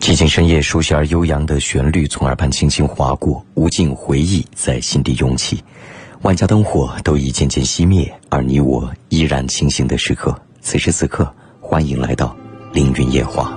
[0.00, 5.62] 寂静深夜，熟悉而悠扬的旋律从耳畔轻轻划过，无尽回忆在心底涌起。
[6.22, 10.34] 万家灯火都已渐渐熄灭，而你我依然清醒的时刻。
[10.62, 12.34] 此时此刻，欢迎来到
[12.72, 13.54] 凌云夜话。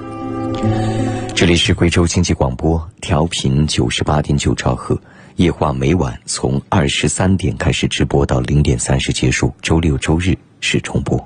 [1.34, 5.00] 这里是贵州经济广播，调频九十八点九兆赫。
[5.38, 11.26] 夜话每晚从二十三点开始直播到零点三十结束，周六周日是重播。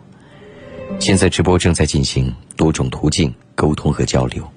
[1.00, 4.48] 现在直播正在进行，多种途径沟通和交流。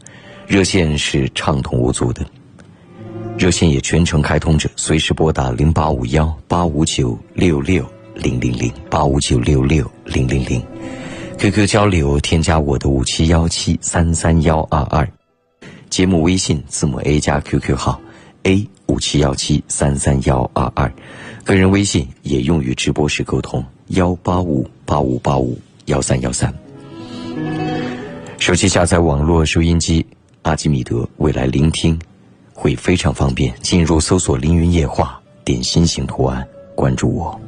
[0.50, 2.26] 热线是畅通无阻的，
[3.38, 10.60] 热线也全程开通着，随时拨打零八五幺八五九六六零零零八五九六六零零零。
[11.38, 15.08] QQ 交流添加我的五七幺七三三幺二二，
[15.88, 18.00] 节目微信字母 A 加 QQ 号
[18.42, 20.92] A 五七幺七三三幺二二，
[21.44, 26.52] 个人微信也用于直播时沟通幺八五八五八五幺三幺三。
[28.40, 30.04] 手机下载网络收音机。
[30.42, 31.98] 阿基米德未来聆听
[32.54, 37.38] 会非常方便，进入搜索“凌云夜话”，点心形图案，关注我。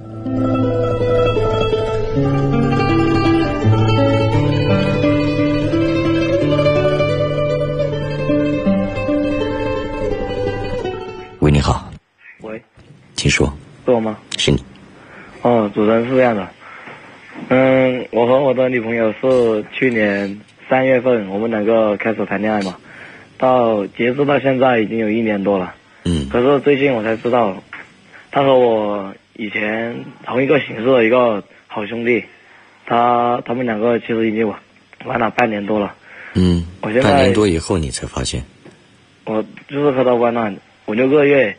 [11.40, 11.90] 喂，你好。
[12.42, 12.62] 喂，
[13.16, 13.52] 请说。
[13.86, 14.18] 是我吗？
[14.36, 14.62] 是你。
[15.40, 16.48] 哦，主持人是这样的。
[17.48, 20.40] 嗯，我和我的女朋友是去年
[20.72, 22.78] 三月份，我们两个开始谈恋爱嘛。
[23.36, 25.74] 到截止到现在已经有一年多了，
[26.06, 27.62] 嗯，可是最近我才知道，
[28.30, 32.24] 他和我以前同一个寝室的一个好兄弟，
[32.86, 34.58] 他他们两个其实已经玩
[35.04, 35.94] 玩了半年多了，
[36.32, 38.42] 嗯，我现在半年多以后你才发现，
[39.26, 40.54] 我就是和他玩了
[40.86, 41.54] 五六个月，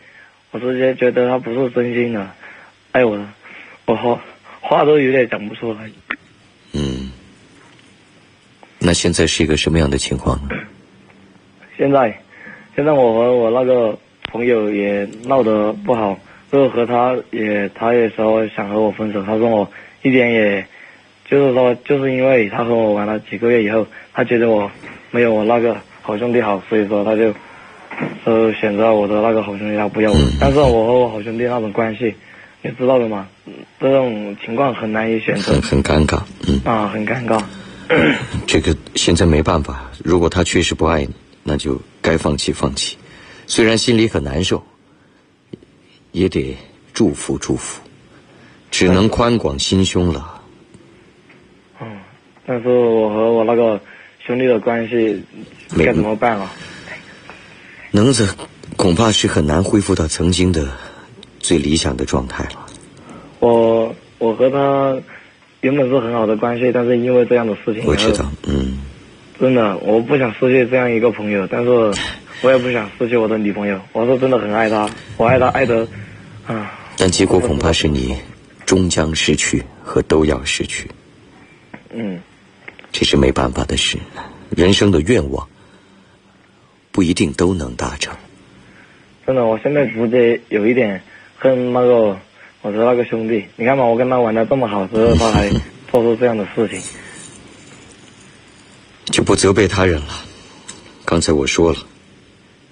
[0.50, 2.28] 我直接觉得他不是真心的。
[2.92, 3.24] 爱我的，
[3.86, 4.20] 我话
[4.60, 5.94] 话都有点讲不出来，嗯，
[8.84, 10.50] 那现在是一个什么样的情况呢？
[11.78, 12.20] 现在，
[12.76, 13.98] 现在我和我那个
[14.32, 16.20] 朋友也闹得不好，
[16.52, 19.24] 就是和他也，他也说想和我分手。
[19.24, 19.70] 他说我
[20.02, 20.66] 一点也，
[21.30, 24.70] 就是说，就是因为他和我玩了几个月以后，他觉得我
[25.12, 27.34] 没有我那个好兄弟好，所以说他就，
[28.26, 30.18] 呃，选择我的那个好兄弟，他不要我。
[30.40, 32.14] 但是我和我好兄弟那种关系，
[32.62, 33.28] 你知道的嘛，
[33.80, 35.54] 这种情况很难以选择。
[35.54, 36.62] 很很尴尬，嗯。
[36.66, 37.42] 啊，很尴尬。
[38.48, 41.10] 这个现在没办法，如果他确实不爱你。
[41.46, 42.96] 那就该放弃放弃，
[43.48, 44.64] 虽然心里很难受，
[46.14, 46.58] 也得
[46.94, 47.82] 祝福祝福，
[48.72, 50.42] 只能宽广心胸了。
[51.82, 52.00] 嗯，
[52.46, 53.78] 但是我和我那个
[54.26, 55.22] 兄弟的关系
[55.78, 56.50] 该怎么办啊？
[57.92, 58.34] 能子
[58.78, 60.72] 恐怕是很难恢复到曾经的
[61.42, 62.66] 最理想的状态了。
[63.42, 64.98] 我我和他
[65.64, 68.78] 原本是很好的关系，但是因为这样的事情，我知道，嗯。
[69.40, 71.70] 真的，我不想失去这样一个朋友，但是
[72.44, 73.80] 我也不想失去我的女朋友。
[73.94, 75.88] 我是真的很爱她，我爱她爱的，
[76.46, 76.72] 啊。
[76.98, 78.14] 但结果恐怕是你
[78.66, 80.88] 终将失去和都要失去。
[81.94, 82.20] 嗯。
[82.92, 83.98] 这是没办法的事，
[84.50, 85.48] 人生的愿望
[86.92, 88.14] 不一定都能达成。
[89.26, 91.02] 真的，我现在直接有一点
[91.38, 92.20] 恨那个
[92.64, 93.46] 我的那个兄弟。
[93.56, 95.50] 你看嘛，我跟他玩的这么好，之后他还
[95.92, 96.82] 做出这样的事情。
[99.06, 100.24] 就不责备他人了。
[101.06, 101.80] 刚才我说了，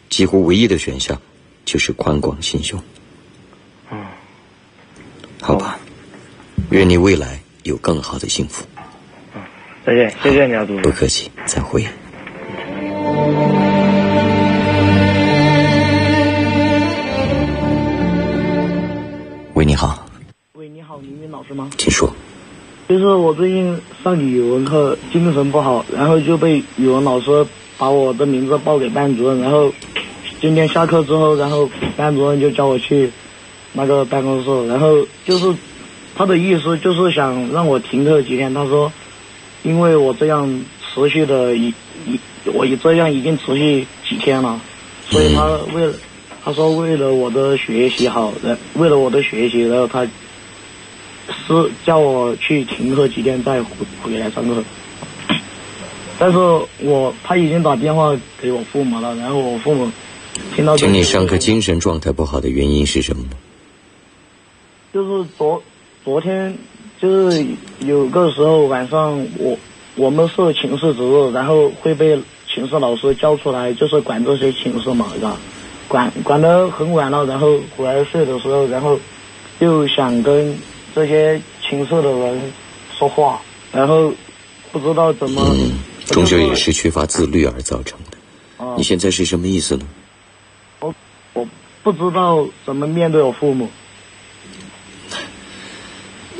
[0.09, 1.21] 几乎唯一的选项
[1.65, 2.81] 就是宽广心胸。
[3.91, 3.99] 嗯，
[5.41, 5.77] 好吧，
[6.69, 8.65] 愿你未来有更好的幸福。
[9.35, 9.41] 嗯，
[9.85, 10.83] 再见，谢谢你啊，主播。
[10.83, 11.85] 不客气，再会。
[19.71, 20.05] 你好。
[20.55, 21.69] 喂，你好，明明老师吗？
[21.77, 22.11] 请说。
[22.89, 27.45] 就是我最近上语文课，精神不好，然后就被语文老师
[27.77, 29.71] 把我的名字报给班主任，然后
[30.41, 33.09] 今天下课之后，然后班主任就叫我去
[33.71, 35.55] 那个办公室，然后就是
[36.17, 38.53] 他的意思就是想让我停课几天。
[38.53, 38.91] 他说，
[39.63, 41.73] 因为我这样持续的一
[42.05, 44.59] 一，我这样已经持续几天了，
[45.09, 45.93] 所以他为了
[46.43, 50.07] 他说为了我的学习好，然为了我的学习，然后他。
[51.47, 53.69] 是叫我去停课几天再回
[54.03, 54.61] 回来上课，
[56.19, 56.37] 但是
[56.79, 59.89] 我他已经打电话给我父母了，然后我父母
[60.53, 60.75] 听到。
[60.75, 63.23] 请你上课精神状态不好的原因是什么？
[64.91, 65.61] 就是昨
[66.03, 66.57] 昨天
[66.99, 67.45] 就是
[67.79, 69.57] 有个时候晚上我
[69.95, 72.19] 我们是寝室值日，然后会被
[72.53, 75.37] 寝室老师叫出来，就是管这些寝室嘛，是吧？
[75.91, 78.97] 管管得很晚了，然后回来睡的时候，然后
[79.59, 80.57] 又想跟。
[80.93, 82.51] 这些寝室的人
[82.99, 83.41] 说话，
[83.71, 84.13] 然后
[84.73, 85.41] 不知道怎么，
[86.05, 88.17] 终究也是缺乏自律而造成的。
[88.57, 89.85] 啊你现在是什么意思呢？
[90.81, 90.93] 我
[91.31, 91.47] 我
[91.81, 93.69] 不知道怎么面对我父母。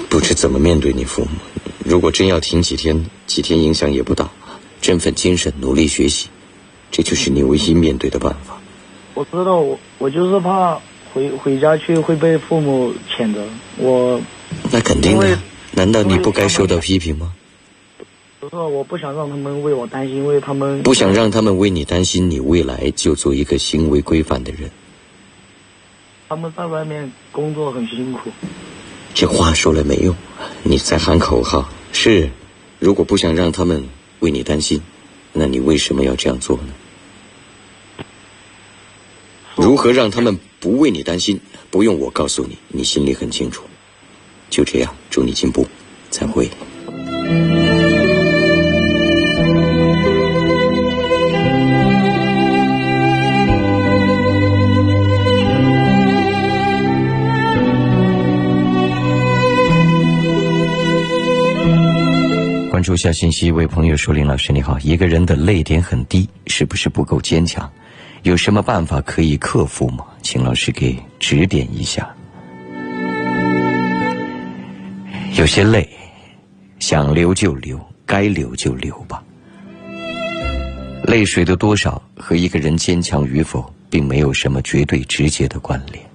[0.10, 1.30] 不知怎么面对你父母。
[1.86, 4.30] 如果真要停几天，几天影响也不大。
[4.82, 6.28] 振奋精神，努力学习，
[6.92, 8.61] 这就是你唯一面对的办法。
[9.14, 10.80] 我知道我我就是怕
[11.14, 13.44] 回回家去会被父母谴责。
[13.78, 14.20] 我
[14.72, 15.38] 那肯定的，
[15.74, 17.34] 难道你不该受到批评吗？
[18.40, 24.72] 不是我不想让他们为我担心，因为他们不想让他们为你担心，你未来就做一个行为规范的人。
[26.28, 28.32] 他们在外面工作很辛苦。
[29.14, 30.16] 这话说了没用，
[30.64, 31.70] 你在喊口号。
[31.92, 32.32] 是，
[32.80, 33.84] 如果不想让他们
[34.22, 34.82] 为你担心，
[35.34, 36.74] 那你为什么要这样做呢？
[39.62, 41.40] 如何让他们不为你担心？
[41.70, 43.64] 不用我告诉你，你心里很清楚。
[44.50, 45.68] 就这样，祝你进步，
[46.10, 46.50] 再会。
[62.72, 67.72] 关注一下信息，一位朋友说：“林老师你好，一个人的泪点很低，是不是不够坚强？
[68.24, 70.06] 有什么办法可以克服吗？
[70.22, 72.08] 请老师给指点一下。
[75.36, 75.90] 有些泪，
[76.80, 79.24] 想流就流，该流就流吧。
[81.04, 86.06] 泪水的多少和一个人坚强与否，并没有什么绝对直接的关联。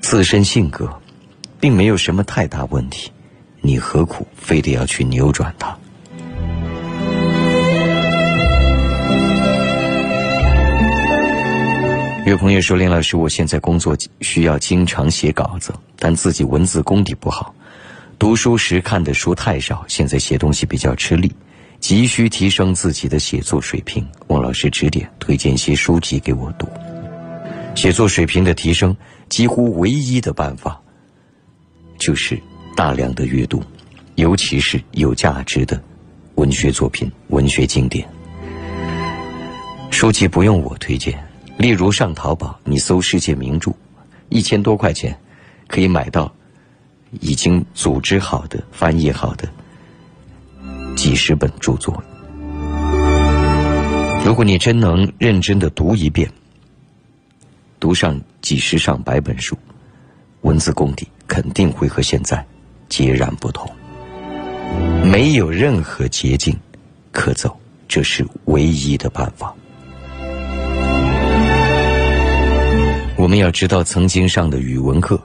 [0.00, 0.92] 自身性格，
[1.60, 3.10] 并没有什么太大问题。”
[3.62, 5.76] 你何苦非得要去扭转它？
[12.26, 17.54] 有朋友说：“林老师，我现在工作需要经常写稿子，但自己文字功底不好，
[18.18, 21.32] 读书时看的书太少，现在写东西比较吃力，
[21.78, 24.04] 急需提升自己的写作水平。
[24.26, 26.68] 望老师指点，推荐一些书籍给我读。
[27.76, 28.96] 写作水平的提升，
[29.28, 30.80] 几乎唯一的办法
[31.96, 32.36] 就是。”
[32.74, 33.62] 大量的阅读，
[34.16, 35.82] 尤其是有价值的
[36.34, 38.06] 文学作品、文学经典。
[39.90, 41.18] 书籍不用我推荐，
[41.58, 43.72] 例如上淘宝，你搜世界名著，
[44.28, 45.18] 一千多块钱
[45.66, 46.32] 可以买到
[47.20, 49.48] 已经组织好的、翻译好的
[50.94, 52.02] 几十本著作。
[54.24, 56.30] 如果你真能认真的读一遍，
[57.80, 59.56] 读上几十上百本书，
[60.42, 62.44] 文字功底肯定会和现在。
[62.88, 63.68] 截然不同，
[65.02, 66.56] 没有任何捷径
[67.10, 69.55] 可走，这是唯一的办法。
[73.26, 75.20] 我们要知道，曾经上的语文课，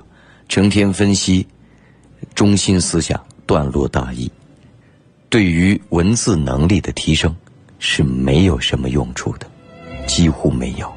[0.49, 1.45] 成天分析
[2.33, 4.31] 中心思想、段落大意，
[5.29, 7.35] 对于文字能力的提升
[7.77, 9.45] 是没有什么用处的，
[10.07, 10.91] 几乎没有。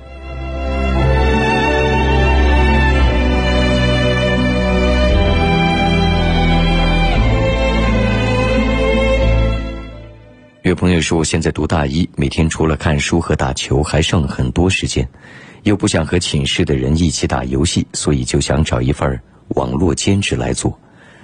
[10.63, 15.07] 有朋友说，我现在读大一，每天除了看书和打球，还剩很多时间，
[15.65, 20.79] 又不想和寝室的人一起打游戏，所以就想找一份网络兼职来做。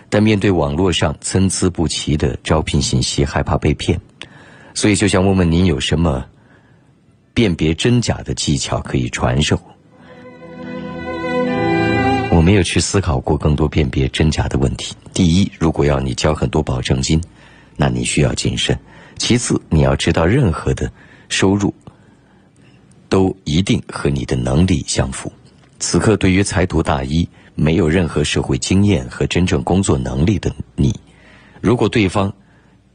[0.09, 4.01] 但面对网络上参差不齐的招聘信息，害怕被骗，
[4.75, 6.25] 所以就想问问您有什么
[7.33, 9.61] 辨别真假的技巧可以传授？
[12.33, 14.97] 我没有去思考过更多辨别真假的问题。
[15.13, 17.21] 第一，如果要你交很多保证金，
[17.77, 18.79] 那你需要谨慎。
[19.19, 20.91] 其次，你要知道，任何的
[21.29, 21.75] 收入
[23.11, 25.31] 都一定和你的能力相符。
[25.79, 30.99] 此刻，对于才读大一、没有任何社会经验和真正工作能力的你，
[31.61, 32.33] 如果对方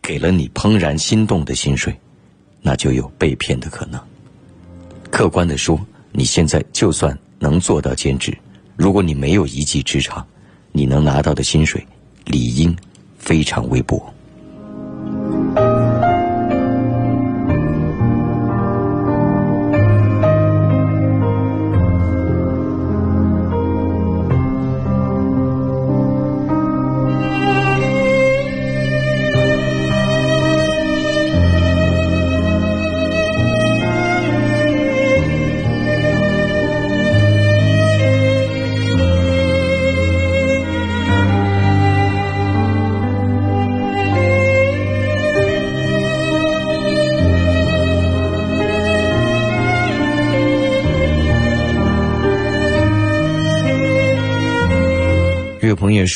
[0.02, 1.96] 给了你怦然心动的薪水，
[2.62, 4.02] 那就有被骗的可能。
[5.12, 5.80] 客观的说，
[6.12, 8.36] 你现在就算能做到兼职，
[8.76, 10.26] 如果你没有一技之长，
[10.72, 11.86] 你能拿到的薪水
[12.26, 12.76] 理应
[13.18, 14.14] 非常微薄。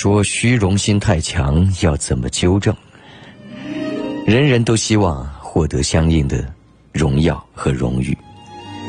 [0.02, 2.74] 说，虚荣心太强，要怎么纠正？
[4.26, 6.54] 人人都希望获得相应的
[6.94, 8.18] 荣耀和荣誉，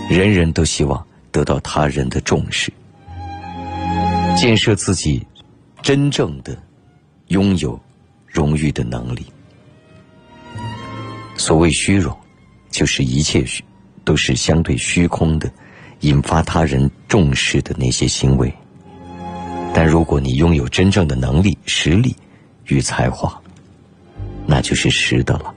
[0.09, 2.73] 人人都希望得到他人的重视，
[4.37, 5.26] 建设自己
[5.83, 6.57] 真正的
[7.26, 7.76] 拥有
[8.25, 9.26] 荣誉的能力。
[11.37, 12.17] 所谓虚荣，
[12.71, 13.64] 就是一切虚
[14.05, 15.50] 都是相对虚空的，
[16.02, 18.55] 引发他人重视的那些行为。
[19.72, 22.14] 但如果你拥有真正的能力、实力
[22.66, 23.40] 与才华，
[24.46, 25.54] 那就是实的了。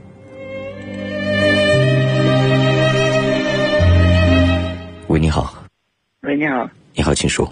[5.07, 5.53] 喂，你好。
[6.21, 6.69] 喂，你好。
[6.95, 7.51] 你好，请说。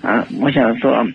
[0.00, 1.06] 啊，我想说，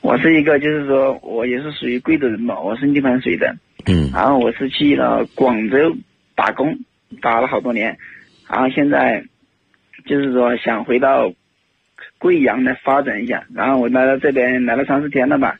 [0.00, 3.54] 我是一个，就是说我也是属于贵州人嘛，我是泥盘水的。
[3.86, 4.10] 嗯。
[4.12, 5.94] 然后我是去了广州
[6.34, 6.76] 打工，
[7.20, 7.96] 打了好多年，
[8.48, 9.22] 然后现在
[10.06, 11.32] 就是说想回到。
[12.22, 15.56] 贵阳来发展一下，然后我来到这边来了三四天了吧，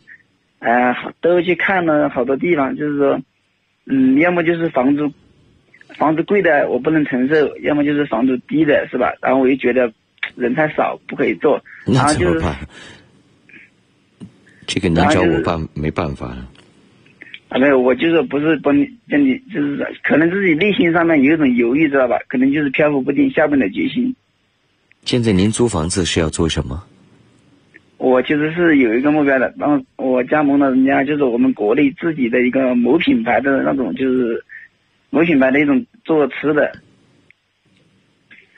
[0.60, 3.20] 呃，都去看了好多地方，就是说，
[3.86, 5.12] 嗯，要么就是房租，
[5.96, 9.12] 房子贵的我不能承受，要么就是房租低的，是吧？
[9.20, 9.92] 然后我又觉得
[10.36, 12.46] 人太少，不可以做，然后就是，
[14.64, 16.28] 这个你找我办没办法。
[17.48, 22.16] 啊，没有，我就是不是帮你，叫你就是可能自己内心上面有一种犹豫，知道吧？
[22.28, 24.14] 可能就是漂浮不定，下不了决心。
[25.04, 26.82] 现在您租房子是要做什么？
[27.98, 34.44] 我其实是有一个目标的，然后我加盟了人家，就是我们国内自己的一个某品牌的那种，就是
[35.10, 36.72] 某品牌的一种做吃的。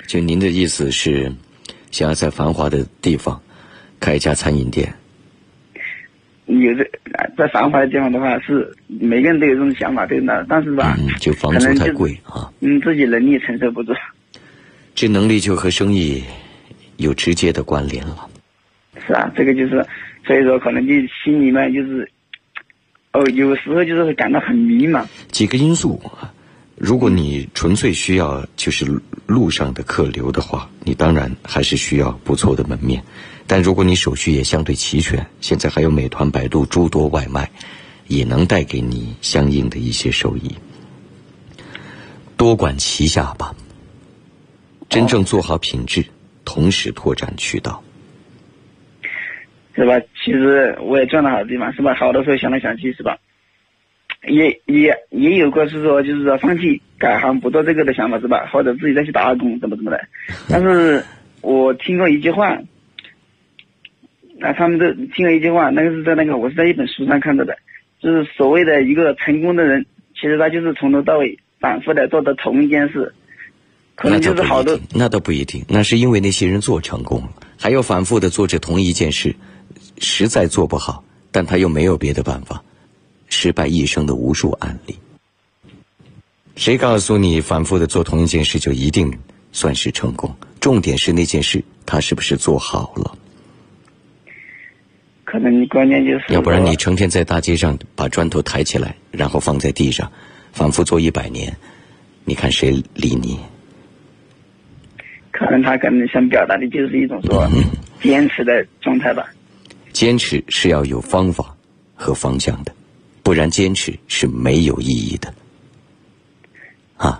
[0.06, 1.30] 就您的意思是，
[1.90, 3.40] 想要在繁华的地方
[4.00, 4.92] 开一家餐饮店？
[6.46, 6.86] 有的
[7.36, 10.46] 在繁华的地方的话，是每个人都有这种想法，对的。
[10.48, 13.92] 但是吧，嗯就房租太贵啊，嗯，自己能力承受不住。
[14.94, 16.22] 这能力就和生意
[16.98, 18.28] 有直接的关联了。
[19.06, 19.84] 是啊，这个就是，
[20.26, 20.92] 所以说可能就
[21.24, 22.08] 心里面就是，
[23.12, 25.04] 哦，有时候就是会感到很迷茫。
[25.32, 26.32] 几个因素啊，
[26.76, 28.86] 如果你纯粹需要就是
[29.26, 33.02] 路上的客流的话，你当然还是需要不错的门面。
[33.46, 37.50] 但如果你手续也相对齐全，现在还有美团、百度诸多外卖，
[38.06, 40.54] 也能带给你相应的一些收益。
[42.36, 43.54] 多管齐下吧。
[44.94, 46.04] 真正做好品质，
[46.44, 47.82] 同时拓展渠道，
[49.74, 49.98] 是吧？
[50.22, 51.94] 其实我也赚了好多地方，是吧？
[51.94, 53.18] 好多时候想来想去，是吧？
[54.28, 58.48] 也也也有过是说，就是说放弃改行不做这个的想法，是吧？
[58.52, 60.00] 或者自己再去打工，怎么怎么的。
[60.48, 61.04] 但是
[61.40, 62.60] 我听过一句话，
[64.38, 67.58] 那他们都听了一句话，那个是在那个我是在一本书上看到的，
[67.98, 73.12] 就是所谓的一个成功的人，其实他就是从头到尾反复的做的同一件事。
[74.02, 79.34] 那倒不一定，那倒不一定，那是因为那些人做成功了，还要反复的做着同一件事，
[79.98, 82.62] 实在做不好，但他又没有别的办法，
[83.28, 84.96] 失败一生的无数案例。
[86.56, 89.12] 谁告诉你反复的做同一件事就一定
[89.52, 90.34] 算是成功？
[90.60, 93.16] 重点是那件事他是不是做好了？
[95.24, 100.10] 可能你关键就是，要不然你成天在大街上把砖头抬起来，然后放在地上，
[100.52, 101.56] 反复做一百年，
[102.24, 103.38] 你看谁理你？
[105.36, 107.50] 可能他可能想表达的就是一种说
[108.00, 109.26] 坚持的状态吧。
[109.92, 111.52] 坚持是要有方法
[111.94, 112.72] 和方向的，
[113.24, 115.34] 不然坚持是没有意义的。
[116.96, 117.18] 啊，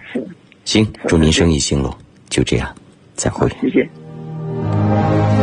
[0.64, 1.92] 行，祝您生意兴隆，
[2.30, 2.72] 就这样，
[3.16, 3.48] 再会。
[3.60, 5.33] 谢谢。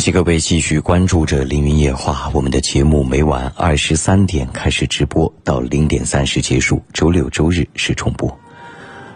[0.00, 6.82] 感谢各位继续关注着《凌云夜话》，我们的节目每晚二十三点开始直播，到零点三十结束。
[6.94, 8.34] 周六周日是重播，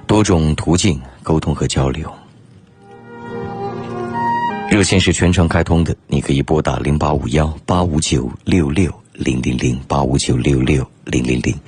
[0.06, 2.12] 多种途径沟通和交流。
[4.68, 11.58] 热线是全程开通的，你可以拨打零八五幺八五九六六零零零八五九六六零零零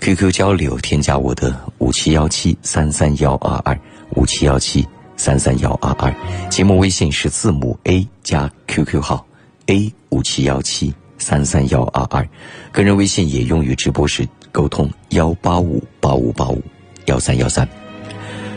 [0.00, 3.78] ，QQ 交流添加我的五七幺七三三幺二二
[4.16, 4.84] 五七幺七。
[5.16, 6.14] 三三幺二二，
[6.50, 9.26] 节目微信是字母 A 加 QQ 号
[9.66, 12.28] A 五七幺七三三幺二二，
[12.72, 16.62] 个人微信也用于直播时沟通幺八五八五八五
[17.06, 17.66] 幺三幺三。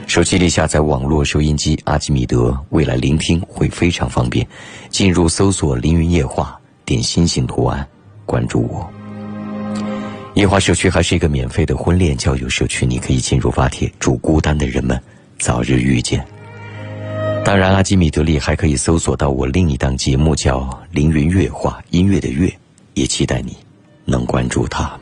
[0.08, 4.48] 手机里下载网络收音机阿基米德，未来聆听会非常方便。
[4.90, 7.86] 进入搜索“凌云夜话”，点心形图案，
[8.26, 8.90] 关注我。
[10.34, 14.98] 夜话社区还是一个免费的婚恋交友社区，你可以进入发帖，祝孤单的人们
[15.38, 16.26] 早日遇见。
[17.48, 20.60] 当然，阿基米德里还可以搜索到我另一档节目，叫
[20.92, 22.54] 《凌云乐话》，音乐的乐，
[22.94, 23.56] 也期待你
[24.04, 25.00] 能关注他。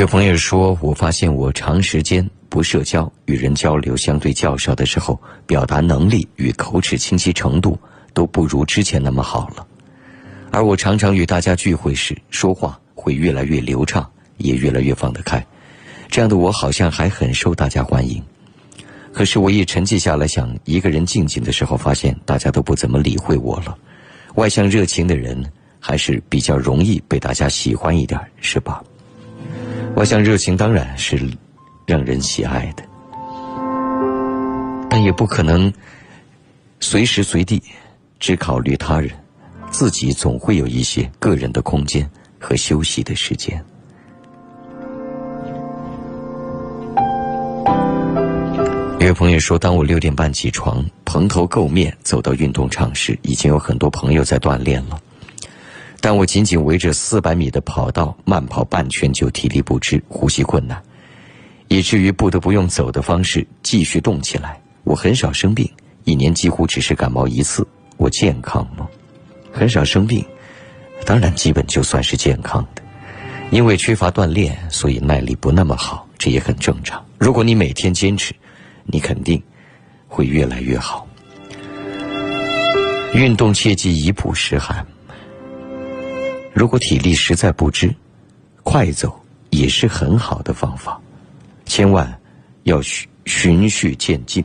[0.00, 7.76] 有朋友说，我发现我长时间不社交、与人交流相对较少的时候，表达能力与口齿清晰程度
[8.14, 9.66] 都不如之前那么好了。
[10.52, 15.44] 而我常常与大家聚会时，说话会越来越流畅，也越来越放得开。
[16.08, 18.22] 这样的我好像还很受大家欢迎。
[19.12, 23.76] 可是我一沉寂下来想，一个人静静的时候，发现大家都不怎么理会我了。
[24.36, 25.44] 外向热情的人
[25.80, 28.80] 还是比较容易被大家喜欢一点，是吧？
[29.98, 31.18] 外向热情当然是
[31.84, 32.84] 让人喜爱的，
[34.88, 35.72] 但也不可能
[36.78, 37.60] 随时随地
[38.20, 39.10] 只考虑他人，
[39.72, 43.60] 自己总会有一些个人的空间和休息的时间。
[49.00, 55.00] 有朋友说，当我六点半起床，蓬头垢面走到运动场时，已经有很多朋友在锻炼了。
[56.00, 60.80] 但我仅仅围着四百米的跑道慢跑半圈就体力不支、呼吸困难，
[61.66, 64.60] 以至于不得不用走的方式继续动起来。
[64.84, 65.68] 我很少生病，
[66.04, 67.66] 一年几乎只是感冒一次。
[67.96, 68.88] 我健康吗？
[69.52, 70.24] 很少生病，
[71.04, 72.82] 当然基本就算是健康的。
[73.50, 77.04] 因为缺乏锻炼，所以耐力不那么好，这也很正常。
[77.18, 78.32] 如果你每天坚持，
[78.84, 79.42] 你肯定
[80.06, 81.08] 会越来越好。
[83.14, 84.86] 运动切忌一曝十寒。
[86.58, 87.94] 如果体力实在不支，
[88.64, 89.16] 快走
[89.50, 91.00] 也是很好的方法，
[91.66, 92.20] 千万
[92.64, 94.44] 要循循序渐进，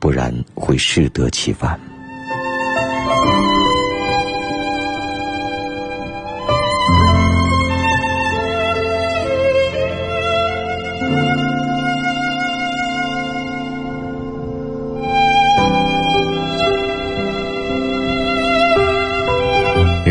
[0.00, 1.78] 不然会适得其反。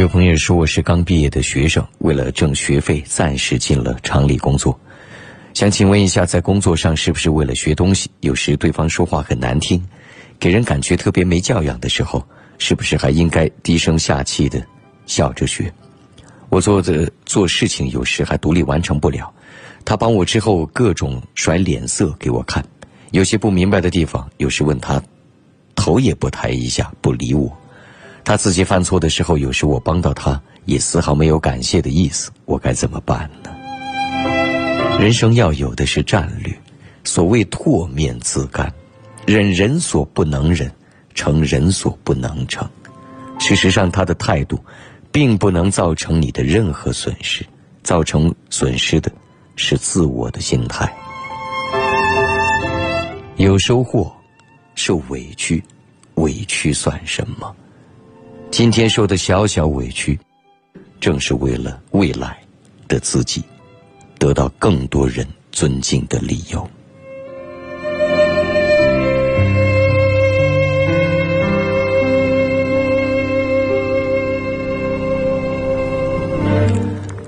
[0.02, 4.78] 有朋友说我是刚毕业的学生，为了挣学费，暂时进了厂里工作。
[5.54, 8.10] 想请问一下，在工作上是不是为了学东西？
[8.22, 9.80] 有时对方说话很难听，
[10.40, 14.60] 给人感觉特别没教养的时候，是不是还应该低声下气的
[15.06, 15.72] 笑着学？
[16.50, 19.32] 我做的做事情有时还独立完成不了，
[19.86, 22.66] 他帮我之后各种甩脸色给我看，
[23.12, 25.00] 有些不明白的地方，有时问他，
[25.76, 27.56] 头也不抬一下，不理我。
[28.24, 32.32] 他自己犯错的时候，有时我帮到他，也丝毫没有感谢的意思。
[32.46, 33.52] 我该怎么办呢？
[35.00, 36.56] 人生要有的是战略。
[37.04, 38.72] 所谓唾面自干，
[39.26, 40.72] 忍人所不能忍，
[41.16, 42.70] 成人所不能成。
[43.40, 44.64] 事实上，他的态度，
[45.12, 47.44] 并不能造成你的任何损失。
[47.82, 49.12] 造成损失的，
[49.56, 50.94] 是自我的心态。
[53.38, 54.16] 有收获，
[54.76, 55.64] 受委屈，
[56.16, 57.56] 委屈算什么？
[58.52, 60.20] 今天受的小小委屈，
[61.00, 62.38] 正是为了未来
[62.86, 63.42] 的自己
[64.20, 66.70] 得到更多人尊敬的理由。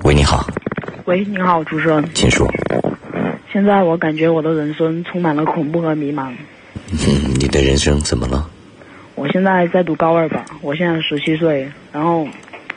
[0.04, 0.46] 喂，你好。
[1.06, 2.06] 喂，你好，主持人。
[2.12, 2.46] 请说。
[3.50, 6.30] 现在我感觉我的人生充满了恐怖和迷茫。
[6.92, 8.50] 嗯，你的人生怎么了？
[9.34, 11.68] 我现在在读高二吧，我现在十七岁。
[11.92, 12.28] 然后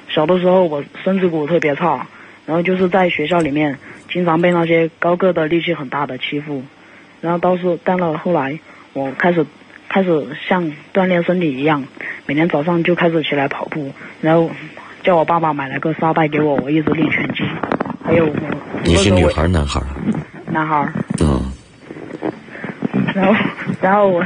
[0.10, 2.08] 小的时候我身子骨特别差，
[2.48, 3.78] 然后就是在学校里面
[4.10, 6.64] 经常被那些高个的力气很大的欺负。
[7.22, 8.58] 然后倒是到了后来，
[8.94, 9.46] 我开始
[9.88, 11.84] 开始像锻炼身体一样，
[12.26, 14.50] 每天早上就开始起来跑步，然后
[15.04, 17.44] 叫我爸爸买了个沙袋给我，我一直练拳击。
[18.04, 18.34] 还有我
[18.84, 19.80] 你是女孩男孩？
[20.48, 20.92] 男孩。
[21.22, 21.52] 嗯。
[23.14, 23.36] 然后
[23.80, 24.26] 然后我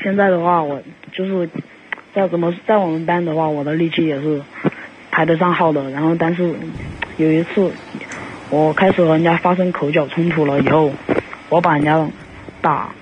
[0.00, 0.80] 现在的话我。
[1.14, 1.46] 就是
[2.14, 4.42] 在怎么在我们班的话，我的力气也是
[5.10, 5.90] 排得上号的。
[5.90, 6.54] 然后，但是
[7.16, 7.72] 有一次
[8.50, 10.92] 我开始和人家发生口角冲突了以后，
[11.48, 12.06] 我把人家
[12.60, 12.92] 打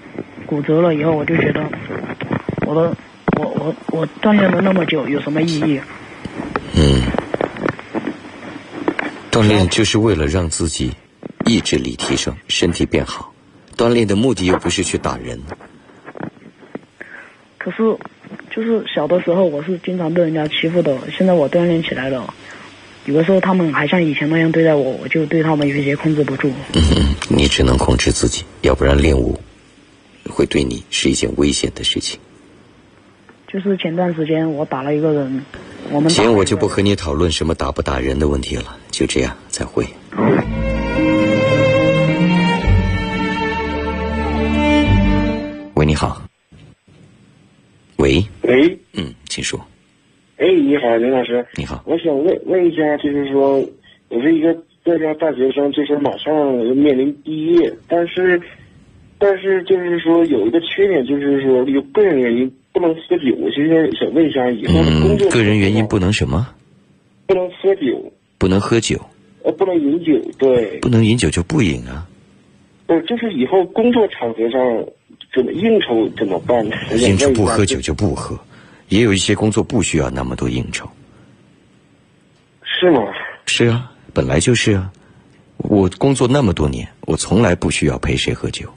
[0.46, 1.64] 骨折了以后，我就觉得
[2.66, 2.96] 我的
[3.38, 5.80] 我我我锻炼了那么久有什么意义？
[6.76, 7.02] 嗯，
[9.30, 10.92] 锻炼就是为了让自己
[11.46, 13.32] 意志力提升，身体变好。
[13.76, 15.40] 锻炼的目的又不是去打人。
[17.62, 17.76] 可是，
[18.50, 20.96] 就是小的时候我是经常被人家欺负的。
[21.14, 22.32] 现在我锻炼起来了，
[23.04, 26.50] 有的时候他们还像以前那样对待我，我就对他们有一些控制不住。
[26.72, 29.38] 嗯，你只能控制自己，要不然练武
[30.30, 32.18] 会对你是一件危险的事情。
[33.46, 35.44] 就是前段时间我打了一个人，
[35.90, 39.84] 我们行，我就不和你讨论什么打不打人的问题了，就这样，再会。
[45.74, 46.29] 喂，你好。
[48.00, 49.60] 喂，喂，嗯，请说。
[50.38, 51.44] 哎，你好，林老师。
[51.58, 53.62] 你好，我想问问一下，就是说，
[54.08, 56.34] 我是一个在校大学生，就是马上
[56.66, 58.40] 要面临毕业，但是，
[59.18, 63.34] 但是就是说有一个缺点，就是说有个人原因不能喝酒。
[63.36, 66.48] 我现在想问一下，以后的工作、嗯，个人原因不能什么？
[67.26, 68.12] 不能喝酒。
[68.38, 68.98] 不能喝酒。
[69.42, 70.78] 呃，不能饮酒，对。
[70.78, 72.08] 不能饮酒就不饮啊。
[72.86, 74.86] 不，就是以后工作场合上
[75.34, 76.76] 怎么应酬怎么办呢？
[76.96, 78.38] 应酬不喝酒就不喝。
[78.88, 80.88] 也有一些工作不需要那么多应酬，
[82.64, 83.00] 是吗？
[83.46, 84.90] 是啊，本来就是啊。
[85.58, 88.68] 我工作那么多年，我从来不需要陪谁喝酒。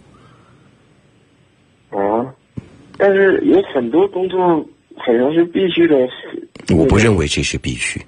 [1.90, 2.28] 啊，
[2.98, 4.40] 但是有很多工作
[4.98, 5.96] 好像是必须的。
[6.76, 8.00] 我不认为这是必须，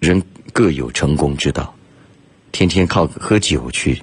[0.00, 0.22] 人
[0.52, 1.74] 各有成功之道。
[2.50, 3.98] 天天靠喝酒去，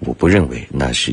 [0.00, 1.12] 我不认为那是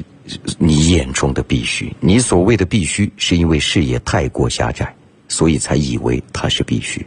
[0.58, 1.92] 你眼中的必须。
[2.00, 4.94] 你所谓的必须，是因为视野太过狭窄。
[5.28, 7.04] 所以才以为它是必须。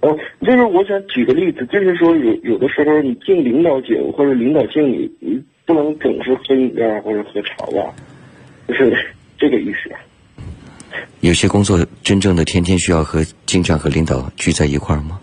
[0.00, 7.94] 哦，就是我想举个例子，就是说有有的时候你敬领导酒或者领导敬你，你不能总是喝饮料或者喝茶吧，
[8.66, 9.90] 就是这个意思。
[11.20, 15.20] 有些工作真正的天天需要和经常和领导聚在一块儿吗？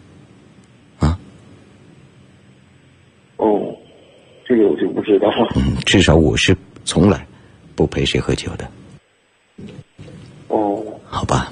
[0.99, 1.19] 啊？
[3.37, 3.75] 哦，
[4.47, 5.29] 这个我就不知道。
[5.55, 6.55] 嗯，至少我是
[6.85, 7.25] 从来
[7.75, 8.67] 不陪谁喝酒的。
[10.47, 10.83] 哦。
[11.09, 11.51] 好吧，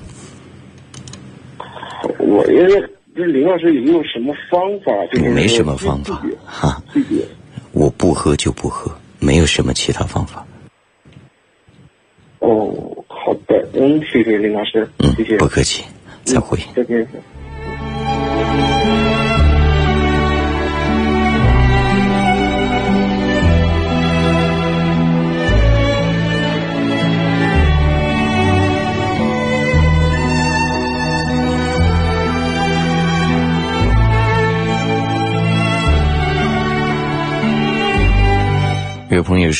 [2.19, 4.91] 我因为这林老师有没有什么方法？
[5.11, 6.83] 就是没什么方法哈。
[7.71, 10.45] 我不喝就不喝，没有什么其他方法。
[12.39, 12.69] 哦，
[13.07, 15.83] 好的，嗯，谢谢林老师，嗯，谢谢，不客气，
[16.23, 17.07] 再会，再见。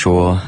[0.05, 0.39] 说，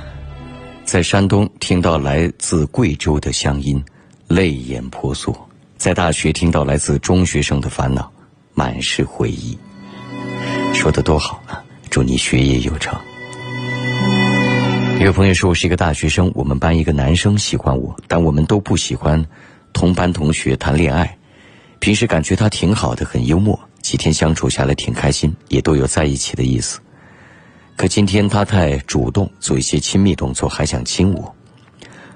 [0.85, 3.83] 在山东听到来自贵州的乡音，
[4.27, 5.33] 泪眼婆娑；
[5.77, 8.07] 在大学听到来自中学生的烦恼，
[8.53, 9.57] 满是回忆。
[10.75, 11.65] 说的多好啊！
[11.89, 12.95] 祝你学业有成。
[14.99, 19.25] 有朋友说，我是一个大学生，我们班一个男生喜欢我，但我们都不喜欢
[19.73, 21.17] 同班同学谈恋爱。
[21.79, 26.79] 平时感觉他挺好的，很幽默，几天相处下来挺开心，也都有在一起的意思。
[27.77, 31.35] 可今天他太主动，做一些亲密动作，还想亲我，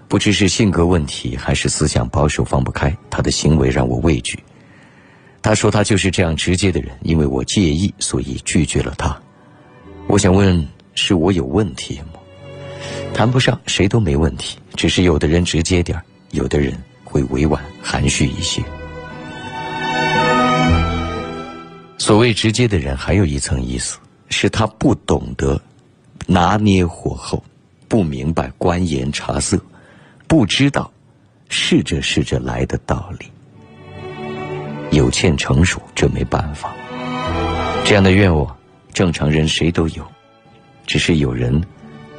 [0.07, 4.39] 不知是性格问题还是思想保守放不开，他的行为让我畏惧。
[5.39, 9.15] 他说他就是这样直接的人，因为我介意，所以拒绝了他。
[10.07, 12.19] 我想问，是我有问题吗？
[13.13, 15.95] 谈不上，谁都没问题，只是有的人直接点
[16.31, 18.63] 有的人会委婉含蓄一些。
[21.99, 23.99] 所谓直接的人，还有一层意思。
[24.31, 25.61] 是他不懂得
[26.25, 27.43] 拿捏火候，
[27.87, 29.63] 不明白观言察色，
[30.25, 30.91] 不知道
[31.49, 33.27] 试着试着来的道理。
[34.89, 36.73] 有欠成熟，这没办法。
[37.85, 38.57] 这样的愿望，
[38.93, 40.05] 正常人谁都有，
[40.87, 41.61] 只是有人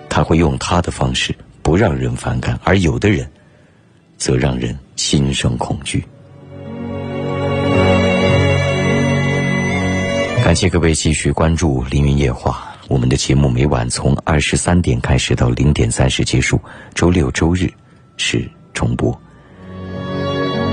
[0.09, 3.31] 他会用他的方式不让人反感，而有的人
[4.17, 6.05] 则让人心生恐惧。
[10.53, 16.61] 感谢各位继续关注《凌云夜话》，我们的节目每晚从二十三点开始到零点三十结束，
[16.95, 17.73] 周六周日
[18.19, 19.19] 是重播。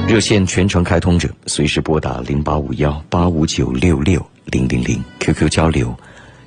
[0.05, 5.97] 热线全程开通着，随时拨打零八五幺八五九六六零零零，QQ 交流，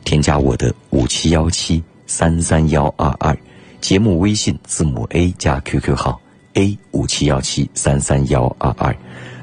[0.05, 3.35] 添加我的五七幺七三三幺二二，
[3.81, 6.21] 节目微信字母 A 加 QQ 号
[6.53, 8.95] A 五七幺七三三幺二二。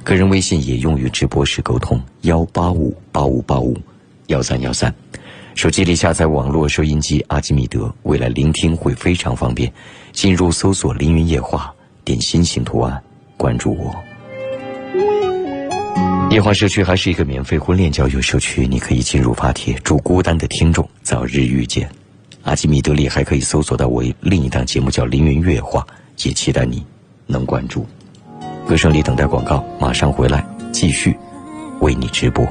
[0.04, 3.78] 个人微信也用于直播时沟通，幺八五八五八五
[4.28, 4.94] 幺三幺三。
[5.56, 9.72] 手机里下载网络收音机阿基米德，未来聆听会非常方便。
[10.12, 13.02] 进入搜索“凌云夜话”，点心形图案，
[13.38, 13.94] 关注我。
[16.32, 19.74] 夜话社区还是一个免费婚恋交友社区，你可以进入发帖。
[19.84, 21.90] 祝孤单的听众早日遇见。
[22.44, 25.86] 阿基米德里还可以搜索到我另一档节目叫《凌云月话》，
[26.28, 26.86] 也期待你
[27.28, 27.86] 能关注。
[28.70, 31.18] 歌声里等待广告，马上回来继续
[31.80, 32.46] 为你直播。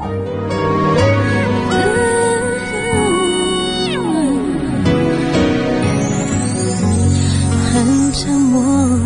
[7.71, 8.99] 很沉默，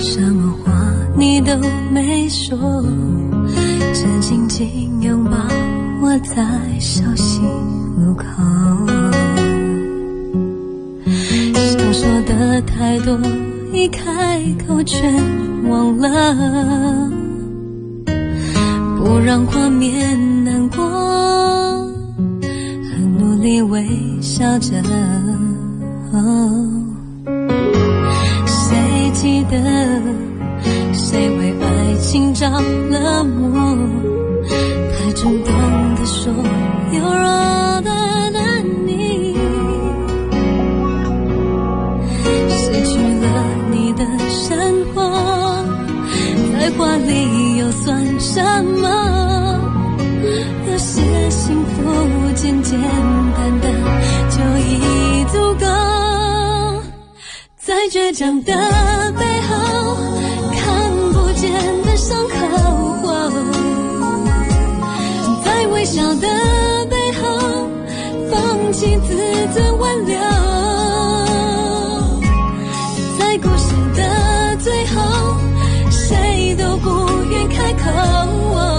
[0.00, 0.72] 什么话
[1.16, 1.56] 你都
[1.92, 2.58] 没说，
[3.94, 5.36] 只紧紧拥抱
[6.02, 6.44] 我在
[6.80, 7.44] 小心
[7.96, 8.24] 路口。
[11.54, 13.16] 想说的太多，
[13.72, 15.02] 一开口却
[15.68, 17.10] 忘了，
[18.96, 20.82] 不让画面难过，
[22.90, 23.86] 很努力微
[24.20, 24.82] 笑着。
[28.46, 28.76] 谁
[29.12, 29.56] 记得
[30.92, 33.76] 谁为爱情着了魔？
[48.38, 48.86] 什么？
[50.68, 51.82] 有些幸福
[52.36, 53.66] 简简单单
[54.30, 55.66] 就已足够。
[57.56, 58.52] 在倔强的
[59.18, 59.96] 背后，
[60.54, 60.62] 看
[61.12, 61.50] 不见
[61.82, 62.36] 的伤口；
[65.44, 66.28] 在微笑的
[66.88, 67.24] 背后，
[68.30, 69.16] 放弃自
[69.52, 70.47] 尊挽留。
[77.94, 78.77] 愿开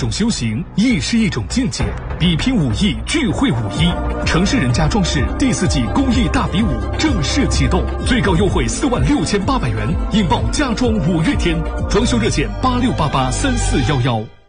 [0.00, 1.84] 种修行，亦是一种境界，
[2.18, 3.92] 比拼武艺，聚会武艺。
[4.24, 11.54] 城市人家装饰第四季公益大比武正式启动，最高优惠四万六千八百元，引爆家装五月天，
[11.90, 14.39] 装修热线八六八八三四幺幺。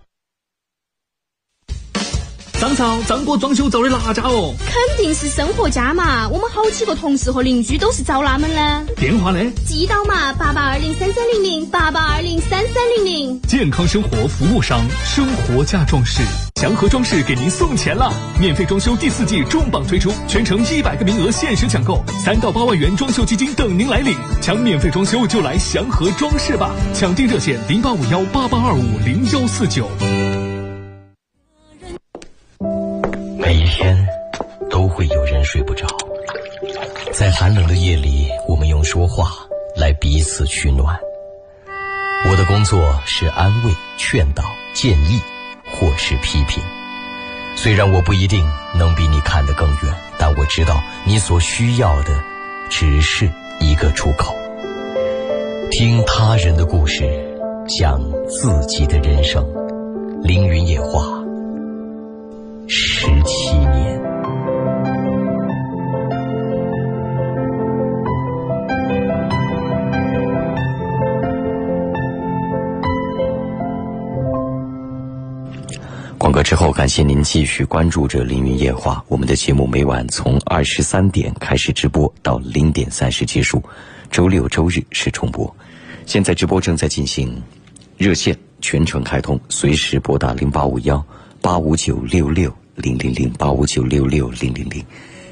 [2.61, 4.53] 张超，张哥装修找的哪家哦？
[4.59, 8.85] 肯定是生活家嘛，我们好几个同事和邻居都是找他们的。
[8.97, 9.39] 电话呢？
[9.67, 13.41] 记到嘛，八八二零三三零零，八八二零三三零零。
[13.47, 16.21] 健康生活服务商，生活家装饰，
[16.61, 18.13] 祥和装饰给您送钱了！
[18.39, 24.15] 免费装修第四季重磅推出，全程一百个名额限时抢购，三到八万元装修基金等您来领。
[24.39, 26.69] 抢免费装修就来祥和装饰吧！
[26.93, 29.89] 抢订热线零八五幺八八二五零幺四九。
[33.71, 33.97] 天
[34.69, 35.87] 都会有人睡不着，
[37.13, 39.31] 在寒冷的夜里，我们用说话
[39.77, 40.99] 来彼此取暖。
[42.29, 45.21] 我的工作是安慰、劝导、建议，
[45.71, 46.61] 或是批评。
[47.55, 48.45] 虽然我不一定
[48.77, 52.21] 能比你看得更远，但我知道你所需要的
[52.69, 53.29] 只是
[53.61, 54.35] 一个出口。
[55.71, 57.09] 听他人的故事，
[57.67, 59.45] 讲自己的人生。
[60.21, 61.20] 凌云野话，
[62.73, 64.01] 十七年。
[76.17, 78.95] 广告之后，感谢您继续关注着《凌云夜话》。
[79.09, 83.61] 我们的节目每晚从二十三点开始直播，到零点三十结束。
[84.09, 85.53] 周六、周日是重播。
[86.05, 87.35] 现在直播正在进行，
[87.97, 91.05] 热线全程开通，随时拨打零八五幺
[91.41, 92.49] 八五九六六
[92.81, 94.83] 零零零八五九六六零零零。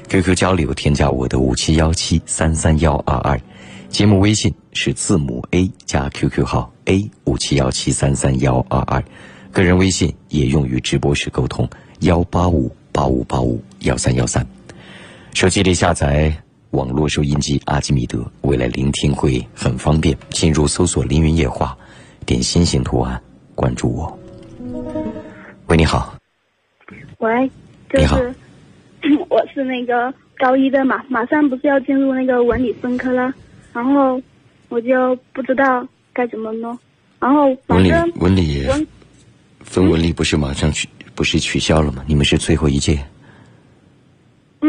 [0.08, 3.40] QQ 交流，添加我的五七幺七三三幺二二。
[3.88, 9.02] 节目微信是字母 A 加 QQ 号 A 五七幺七三三幺二二。
[9.52, 11.68] 个人微信也用于直播时沟通，
[12.00, 14.46] 幺八五八五八五幺三幺三。
[15.34, 16.32] 手机里下载
[16.70, 20.16] 网络收音机阿基米德，未来聆听会很方便。
[20.30, 21.76] 进入搜索“凌云夜话”，
[22.26, 23.20] 点心形图案，
[23.54, 24.18] 关注我。
[25.66, 26.19] 喂，你好。
[27.20, 27.50] 喂，
[27.88, 28.34] 就是
[29.28, 33.32] 我是那个高一的嘛，马上不是要进入那个文理分科了，
[33.72, 34.20] 然后
[34.68, 36.76] 我就不知道该怎么弄，
[37.18, 38.86] 然后文理文理文
[39.60, 42.02] 分文理不是马上取不是取消了吗？
[42.08, 42.98] 你们是最后一届。
[44.62, 44.68] 嗯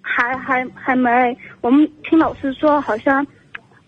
[0.00, 3.26] 还还还没，我们听老师说好像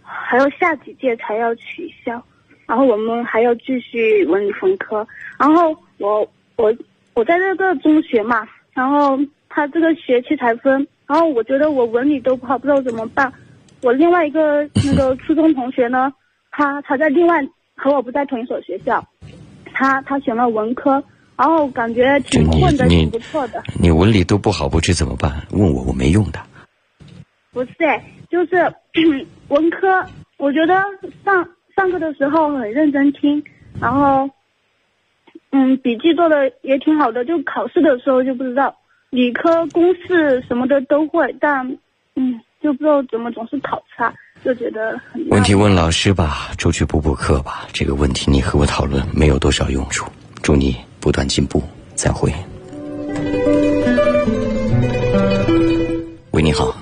[0.03, 2.24] 还要下几届才要取消，
[2.66, 5.07] 然后我们还要继续文理分科。
[5.38, 6.72] 然后我我
[7.14, 13.33] 我在这个中学嘛，然后他这个学期才分，然后我觉得我文理都不好，不知道怎么办。
[13.83, 16.12] 我另外一个那个初中同学呢，
[16.50, 17.40] 他他在另外
[17.77, 19.07] 和我不在同一所学校，
[19.72, 21.03] 他他选了文科，
[21.37, 23.62] 然后感觉挺混的，挺不错的。
[23.81, 25.31] 你文理都不好，不知怎么办？
[25.53, 26.40] 问我，我没用的。
[27.53, 27.72] 不是，
[28.29, 28.57] 就是
[29.48, 30.05] 文科，
[30.38, 30.74] 我觉得
[31.24, 33.44] 上上课的时候很认真听，
[33.81, 34.29] 然后
[35.57, 38.77] 嗯，笔记做的也挺好的，就考试的时候就不知道，
[39.11, 41.79] 理科公式什么的都会，但
[42.17, 44.12] 嗯，就不知道怎么总是考差，
[44.45, 45.25] 就觉得很。
[45.29, 47.69] 问题问老师吧，出去补补课吧。
[47.73, 50.11] 这个问题你和我讨论没有多少用处。
[50.43, 51.62] 祝你不断进步，
[51.95, 52.33] 再会。
[56.33, 56.77] 喂，你好。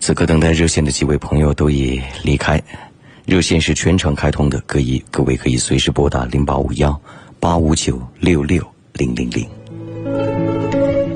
[0.00, 2.62] 此刻等待热线的几位朋友都已离开，
[3.26, 7.00] 热线是全程开通的，可以各位可以随时拨打零八五幺
[7.42, 9.44] 八五九六六零零零。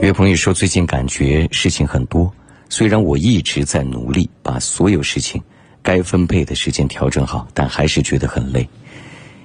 [0.02, 2.34] 有朋友说最近感觉事情很多，
[2.68, 5.40] 虽然我一直在努力把所有事情
[5.84, 8.68] 该分配的时间调整好，但还是觉得很累。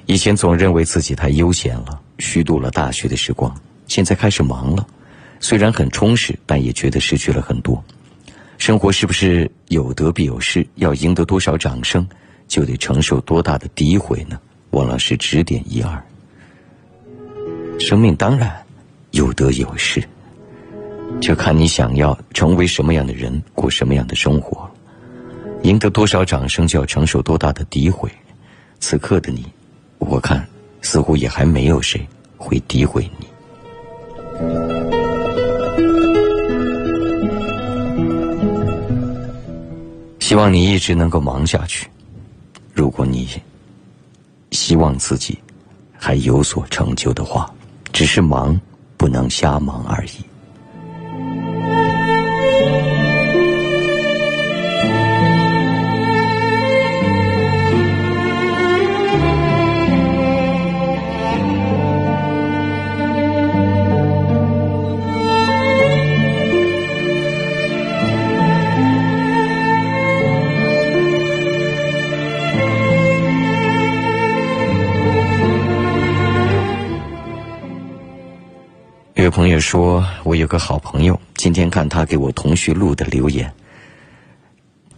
[0.08, 3.56] 以前总认为自己太悠闲了，虚度了大学的时光，
[3.88, 4.88] 现在开始忙了，
[5.40, 7.84] 虽然很充实，但也觉得失去了很多。
[8.58, 10.66] 生活是不是有得必有失？
[10.78, 12.10] 要赢得多少掌声，
[12.48, 14.40] 就得承受多大的诋毁呢？
[14.72, 16.04] 王老师指点一二。
[17.82, 18.56] 生命当然
[19.10, 20.02] 有得有失，
[21.20, 24.70] 就看你想要成为什么样的人，过什么样的生活。
[25.64, 28.10] 赢得多少掌声，就要承受多大的诋毁。
[28.80, 29.46] 此刻的你，
[29.98, 30.48] 我看
[30.82, 33.28] 似乎也还没有谁会诋毁你。
[40.20, 41.88] 希望你一直能够忙下去。
[42.74, 43.28] 如果你
[44.52, 45.38] 希望自己
[45.98, 47.54] 还有所成就的话，
[47.92, 48.60] 只是忙
[48.98, 50.31] 不能瞎忙而已。
[79.32, 83.50] 有朋友说，我有个好朋友，今天看他给我同学录的留言，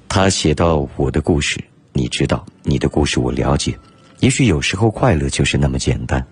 [0.10, 3.78] 他写到我的故事，你知道，你的故事我了解。
[4.22, 6.26] 也许有时候快乐就是那么简单，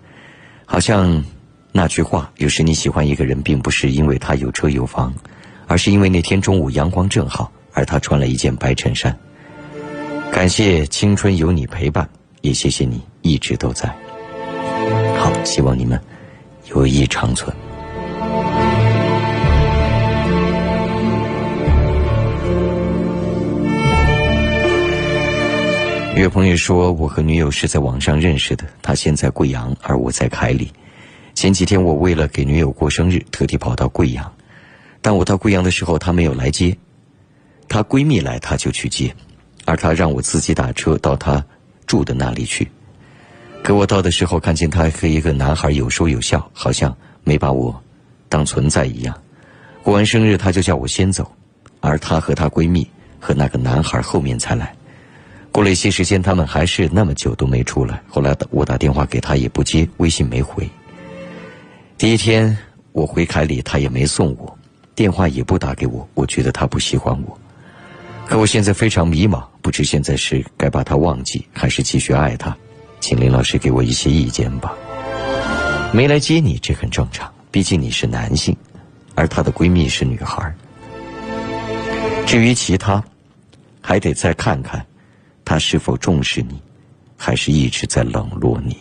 [0.66, 1.24] 好像
[1.70, 5.14] 那句话，有时你喜欢一个人，并不是因为他有车有房，
[5.68, 9.16] 而是因为那天中午阳光正好，而他穿了一件白衬衫。
[10.32, 12.08] 感谢青春有你陪伴，
[12.40, 13.88] 也谢谢你一直都在。
[15.20, 16.02] 好，希望你们
[16.68, 17.54] 友谊长存。
[26.14, 30.70] 有朋友说，我和女友是在网上认识的，她现在贵阳，而我在凯里。
[31.34, 34.32] 前几天我为了给女友过生日，特地跑到贵阳，
[35.00, 36.76] 但我到贵阳的时候，她没有来接，
[37.66, 39.12] 她闺蜜来，她就去接，
[39.64, 41.44] 而她让我自己打车到她
[41.86, 42.70] 住的那里去。
[43.64, 47.82] 可我到的时候，看见她和一个男孩有说有笑，好像没把我
[48.28, 49.18] 当存在一样。
[49.82, 51.28] 过完生日，她就叫我先走，
[51.80, 52.86] 而她和她闺蜜
[53.18, 54.72] 和那个男孩后面才来。
[55.52, 58.02] 过了一些时间，他们还是那么久都没出来。
[58.08, 60.66] 后来我打电话给他也不接，微信没回。
[61.98, 62.56] 第一天
[62.92, 64.58] 我回凯里，他也没送我，
[64.94, 66.08] 电话也不打给我。
[66.14, 67.38] 我觉得他不喜欢我，
[68.26, 72.56] 可我现在非常迷茫，不知现在是该把他忘记，还是继续爱他。
[72.98, 74.72] 请林老师给我一些意见吧。
[75.92, 78.56] 没来接你，这很正常，毕竟你是男性，
[79.14, 80.54] 而她的闺蜜是女孩。
[82.26, 83.04] 至于其他，
[83.82, 84.82] 还得再看看。
[85.44, 86.60] 他是否重视你，
[87.16, 88.76] 还是一直在冷落你？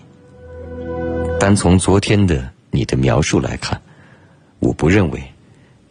[1.39, 3.81] 单从昨天的你的描述来看，
[4.59, 5.23] 我不认为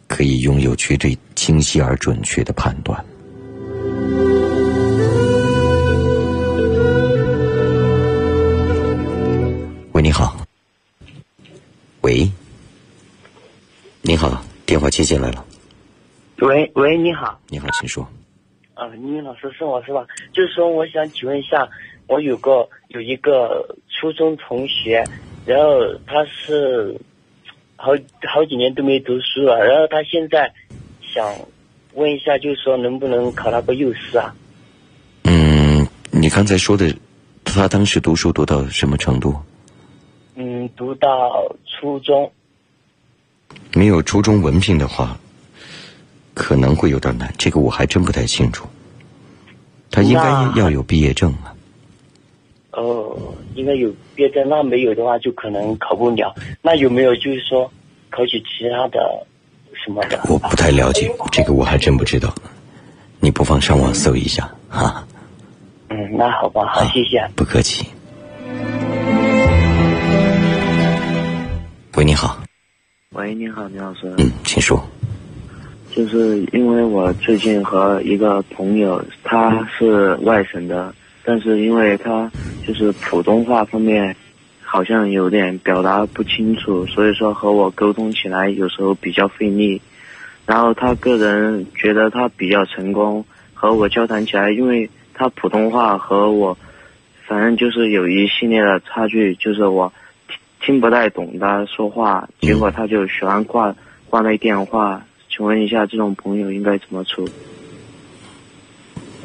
[0.07, 3.05] 可以拥有绝对清晰而准确的判断。
[9.91, 10.37] 喂，你好。
[12.01, 12.31] 喂，
[14.01, 15.45] 你好，电话接进来了。
[16.39, 17.39] 喂喂，你好。
[17.49, 18.07] 你好，请说。
[18.81, 20.07] 啊，倪老师是我是吧？
[20.33, 21.69] 就是说，我想请问一下，
[22.07, 25.03] 我有个有一个初中同学，
[25.45, 26.99] 然后他是
[27.75, 27.91] 好
[28.27, 30.51] 好几年都没读书了，然后他现在
[30.99, 31.23] 想
[31.93, 34.35] 问一下，就是说能不能考那个幼师啊？
[35.25, 36.91] 嗯，你刚才说的
[37.43, 39.35] 他当时读书读到什么程度？
[40.33, 42.31] 嗯，读到初中。
[43.75, 45.19] 没有初中文凭的话，
[46.33, 47.33] 可能会有点难。
[47.37, 48.67] 这个我还真不太清楚。
[49.89, 51.53] 他应该要有毕业证啊。
[52.71, 53.17] 哦，
[53.55, 54.47] 应该有毕业证。
[54.47, 56.33] 那没有的话，就可能考不了。
[56.61, 57.69] 那有没有就是说
[58.09, 59.27] 考取其他的
[59.73, 60.19] 什么的？
[60.29, 62.33] 我不太了解，这个我还真不知道。
[63.19, 65.05] 你不妨上网搜一下哈。
[65.89, 67.29] 嗯，那好吧，好，谢谢。
[67.35, 67.85] 不客气。
[71.97, 72.41] 喂，你好。
[73.09, 74.15] 喂，你好，你好，孙。
[74.17, 74.81] 嗯，请说。
[75.91, 82.31] 就是因为我最近和一个朋友，他是外省的，但是因为他
[82.65, 84.15] 就是普通话方面
[84.61, 89.81] 好像有点表达不清楚，所以说和我沟通起来有时候比较费力。
[90.45, 93.23] 然后他个人觉得他比较成功，
[93.53, 96.57] 和我交谈起来，因为他普通话和我，
[97.27, 99.91] 反正就是有一系列的差距，就是我。
[100.63, 103.75] 听不太懂他说话，结果他就喜欢挂
[104.11, 105.01] 挂那电话。
[105.41, 107.27] 请问一下，这种朋友应该怎么处？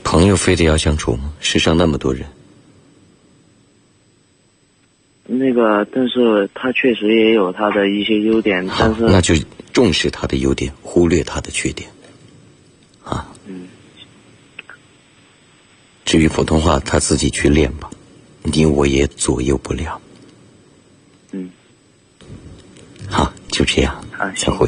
[0.03, 1.31] 朋友非得要相处吗？
[1.41, 2.27] 世上那么多人。
[5.27, 9.35] 那个，但是他确实也有他的一些优点，但是那就
[9.75, 11.87] 重视他的优点，忽略他的缺点。
[13.05, 13.31] 啊。
[13.45, 13.69] 嗯。
[16.07, 17.91] 至于普通话，他自己去练吧，
[18.43, 20.01] 你我也左右不了。
[21.33, 21.51] 嗯
[23.07, 24.03] 好，就这样，
[24.35, 24.67] 小慧。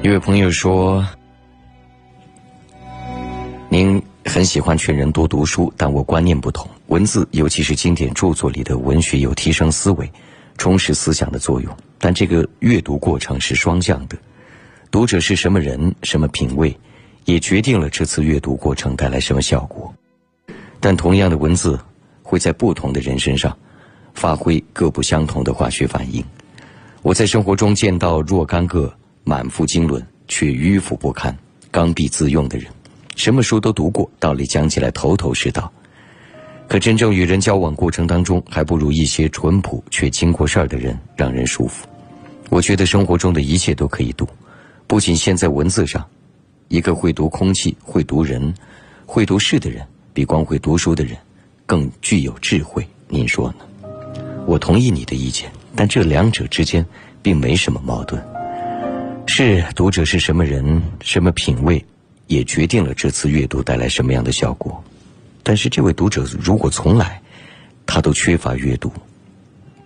[0.00, 1.04] 一位朋友说
[3.68, 6.70] ：“您很喜欢劝人多读书，但我观念不同。
[6.86, 10.08] 文字，尤其是经典著作里的文学，有提升思维、
[10.56, 11.76] 充实思想的作用。
[11.98, 14.16] 但这个阅读过程是双向的，
[14.92, 16.78] 读者是什么人、什么品味，
[17.24, 19.92] 也决定了这次阅读过程带来什么效果。
[20.78, 21.78] 但同样的文字，
[22.22, 23.58] 会在不同的人身上
[24.14, 26.24] 发挥各不相同的化学反应。
[27.02, 28.94] 我在生活中见到若干个。”
[29.28, 31.36] 满腹经纶却迂腐不堪、
[31.70, 32.66] 刚愎自用的人，
[33.14, 35.70] 什么书都读过，道理讲起来头头是道，
[36.66, 41.86] 可真正与人交往过程当中，还不如一些淳朴却经过事儿的人让人舒服。
[42.48, 44.26] 我觉得生活中的一切都可以读，
[44.86, 46.02] 不仅现在文字上，
[46.68, 48.54] 一个会读空气、会读人、
[49.04, 51.14] 会读事的人，比光会读书的人
[51.66, 52.82] 更具有智慧。
[53.08, 53.56] 您说呢？
[54.46, 56.82] 我同意你的意见，但这两者之间
[57.20, 58.22] 并没什么矛盾。
[59.30, 61.84] 是读者是什么人、什么品味，
[62.28, 64.82] 也决定了这次阅读带来什么样的效果。
[65.42, 67.20] 但是，这位读者如果从来
[67.86, 68.90] 他都缺乏阅读，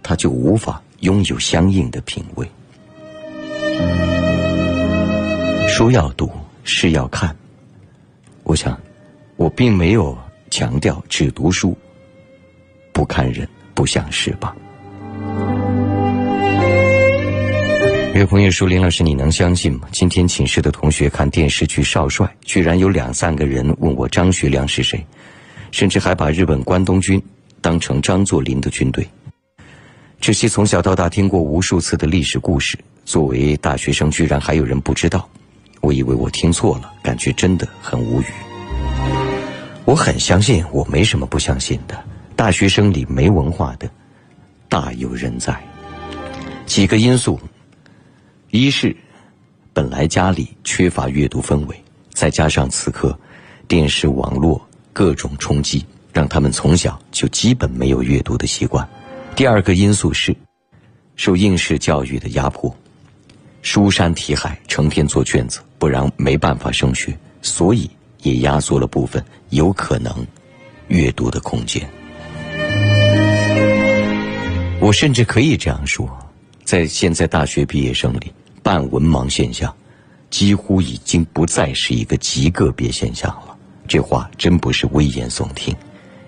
[0.01, 2.49] 他就无法拥有相应的品味。
[5.69, 6.31] 书要读，
[6.63, 7.37] 诗要看。
[8.45, 8.81] 我想，
[9.37, 10.17] 我并没有
[10.51, 11.77] 强调只读书，
[12.93, 14.57] 不看人，不想事吧。
[18.15, 19.89] 有朋友说：“林老师，你能相信吗？
[19.91, 25.05] 今天寝室的同学看电视剧《少帅》，居然有两三个人问我张学良是谁，
[25.71, 27.21] 甚至还把日本关东军
[27.63, 29.09] 当成张作霖的军队。
[30.21, 35.27] 这些从小到大听过无数次的历史故事，作为大学生，居然还有人不知道。
[35.81, 38.27] 我以为我听错了，感觉真的很无语。
[39.87, 41.99] 我很相信，我没什么不相信的。
[42.37, 43.91] 大学生里没文化的
[44.69, 45.59] 大有人在，
[46.67, 47.41] 几个因素。”
[48.53, 48.95] 一是，
[49.73, 53.19] 本来家里缺乏阅读氛围，再加上此刻
[53.67, 54.61] 电视、网络
[54.93, 55.83] 各种冲击，
[56.13, 58.87] 让他们从小就基本没有阅读的习惯。
[59.35, 60.37] 第二个因素是，
[61.17, 62.77] 受应试教育的压迫，
[63.63, 67.89] 书山题海，成天做卷子，不然没办法升学，所以
[68.21, 70.15] 也压缩了部分有可能
[70.89, 71.89] 阅读的空间。
[74.79, 76.07] 我甚至可以这样说，
[76.65, 78.31] 在现在大学毕业生里。
[78.63, 79.75] 半文盲现象，
[80.31, 83.57] 几乎已经不再是一个极个别现象了。
[83.89, 85.75] 这话真不是危言耸听。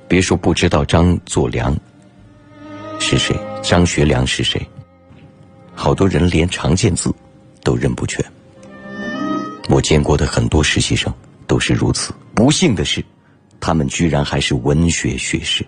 [0.08, 1.74] 别说不知道张作良
[2.98, 4.60] 是谁，张学良是谁，
[5.74, 7.14] 好多人连常见字
[7.62, 8.24] 都认不全。
[9.70, 11.12] 我见过的很多实习生
[11.46, 12.12] 都是如此。
[12.34, 13.02] 不幸的是，
[13.60, 15.64] 他们居然还是文学学士。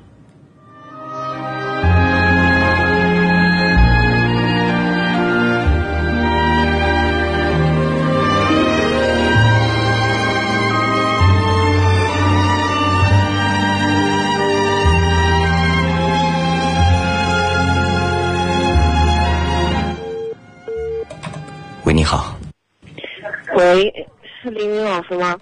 [23.74, 23.92] 喂，
[24.40, 25.36] 是林云老师吗？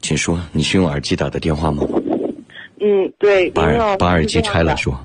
[0.00, 1.82] 请说，你是用耳机打的电话吗？
[2.80, 4.96] 嗯，对，把把耳机拆了说。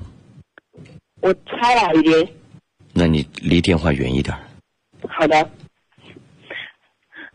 [1.20, 2.28] 我拆了已经。
[2.92, 4.36] 那你离电话远一点。
[5.08, 5.50] 好的。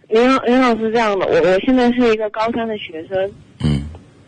[0.08, 3.84] 林老林老师这样的，我我现在是一个高三的学生，嗯，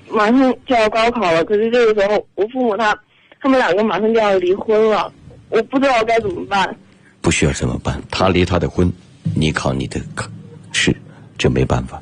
[0.09, 2.97] 马上就要高考了，可是这个时候我父母他
[3.39, 5.13] 他们两个马上就要离婚了，
[5.49, 6.75] 我不知道该怎么办。
[7.21, 8.01] 不需要怎么办？
[8.11, 8.91] 他离他的婚，
[9.35, 10.27] 你考你的考
[10.77, 10.95] 试，
[11.37, 12.01] 这没办法。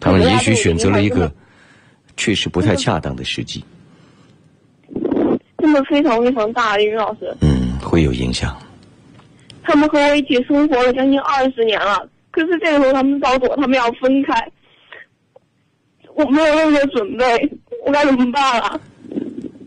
[0.00, 1.30] 他们也许选择了一个
[2.16, 3.62] 确实不太恰当的时机，
[5.58, 8.56] 真的非常非常大，林老师，嗯，会有影响。
[9.62, 14.50] 他们和我一起生活了将近二十年了，可是这个时候他们告诉我他们要分开，
[16.14, 17.24] 我没有任何准备，
[17.84, 18.80] 我该怎么办啊？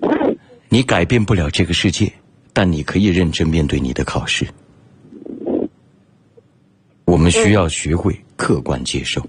[0.69, 2.11] 你改变不了这个世界，
[2.53, 4.47] 但你可以认真面对你的考试。
[7.05, 9.21] 我们需要学会客观接受。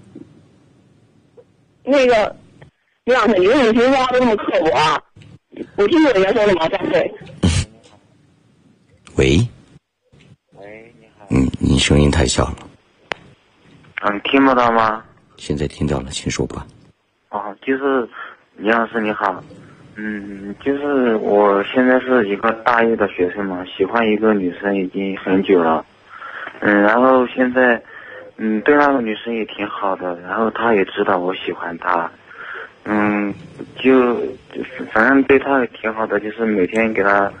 [1.83, 2.33] 那个，
[3.03, 5.03] 李老师，你为什么说话都那么刻薄啊？
[5.75, 7.13] 我听懂你在说什么，张嘴。
[9.17, 9.45] 喂，
[11.29, 12.55] 嗯，你声音太小了，
[14.03, 15.03] 嗯，听不到吗？
[15.35, 16.65] 现在听到了，请说吧。
[17.31, 18.07] 哦，就是
[18.55, 19.43] 李老师你好，
[19.95, 25.85] 嗯，就是我现在是一个大一的学生嘛，喜欢一个女生已经很久了，
[26.61, 27.83] 嗯，然后现在，
[28.43, 32.09] 嗯，对那个女生也挺好的，然后她也知道我喜欢她，
[32.85, 33.31] 嗯，
[33.77, 34.15] 就
[34.51, 37.31] 就反正对她也挺好的，就是每天给她，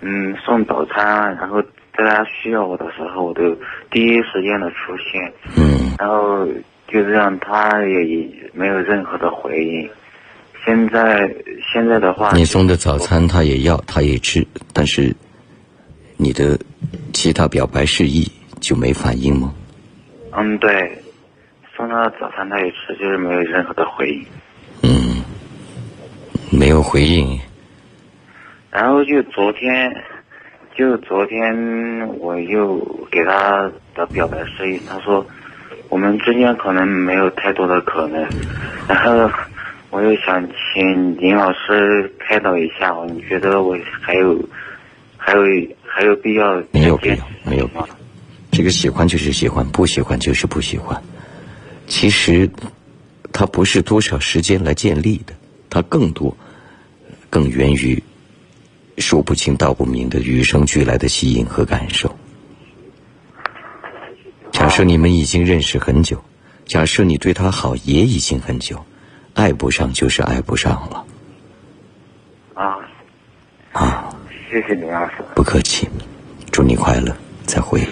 [0.00, 1.60] 嗯，送早餐，然后
[1.94, 3.54] 在她需要我的时候，我都
[3.90, 6.46] 第一时间的出现，嗯，然后
[6.88, 9.86] 就这样，她也没有任何的回应。
[10.64, 11.30] 现在
[11.70, 14.42] 现在的话，你送的早餐她也要，她也吃，
[14.72, 15.14] 但是
[16.16, 16.58] 你的
[17.12, 18.26] 其他表白示意
[18.58, 19.52] 就没反应吗？
[20.38, 20.98] 嗯，对，
[21.74, 24.26] 送他早餐他也吃，就是没有任何的回应。
[24.82, 25.24] 嗯，
[26.52, 27.38] 没有回应。
[28.70, 29.90] 然后就昨天，
[30.74, 32.76] 就昨天我又
[33.10, 35.24] 给他的表白示意，他说
[35.88, 38.22] 我们之间可能没有太多的可能，
[38.86, 39.30] 然后
[39.88, 44.38] 我又想请林老师开导一下我，你觉得我还有
[45.16, 45.42] 还有
[45.82, 47.88] 还有必要没有必要，没有必要。
[48.50, 51.02] 这个喜欢就是喜欢，不喜欢就是不喜欢。
[51.86, 52.48] 其实，
[53.32, 55.34] 它不是多少时间来建立的，
[55.68, 56.34] 它更多
[57.28, 58.02] 更源于
[58.98, 62.14] 说不清道不明的与生俱来的吸引和感受。
[64.50, 66.22] 假设你们已经认识很久，
[66.64, 68.82] 假设你对他好也已经很久，
[69.34, 71.04] 爱不上就是爱不上了。
[72.54, 72.78] 啊
[73.72, 74.08] 啊，
[74.50, 75.16] 谢谢林老师。
[75.34, 75.86] 不客气，
[76.50, 77.86] 祝你快乐，再会。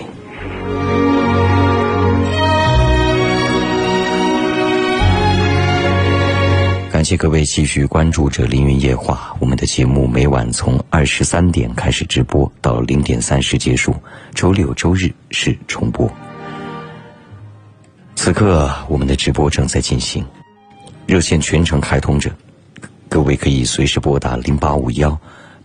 [6.90, 13.94] 感谢各位继续关注着《凌云夜话》，我们的节目每晚从二十三点开始直播，到零点三十结束，
[14.34, 16.10] 周六周日是重播。
[18.14, 20.24] 此刻我们的直播正在进行，
[21.04, 22.30] 热线全程开通着，
[23.06, 25.18] 各位可以随时拨打零八五幺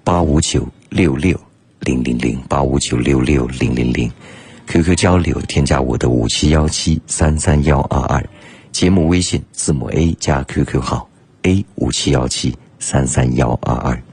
[0.04, 1.40] 八五九六六
[1.80, 4.12] 零零零八五九六六零零零
[4.70, 8.24] ，QQ 交流添加我的五七幺七三三幺二二，
[8.72, 11.10] 节目微信字母 A 加 QQ 号
[11.42, 14.04] A 五七幺七三三幺二二，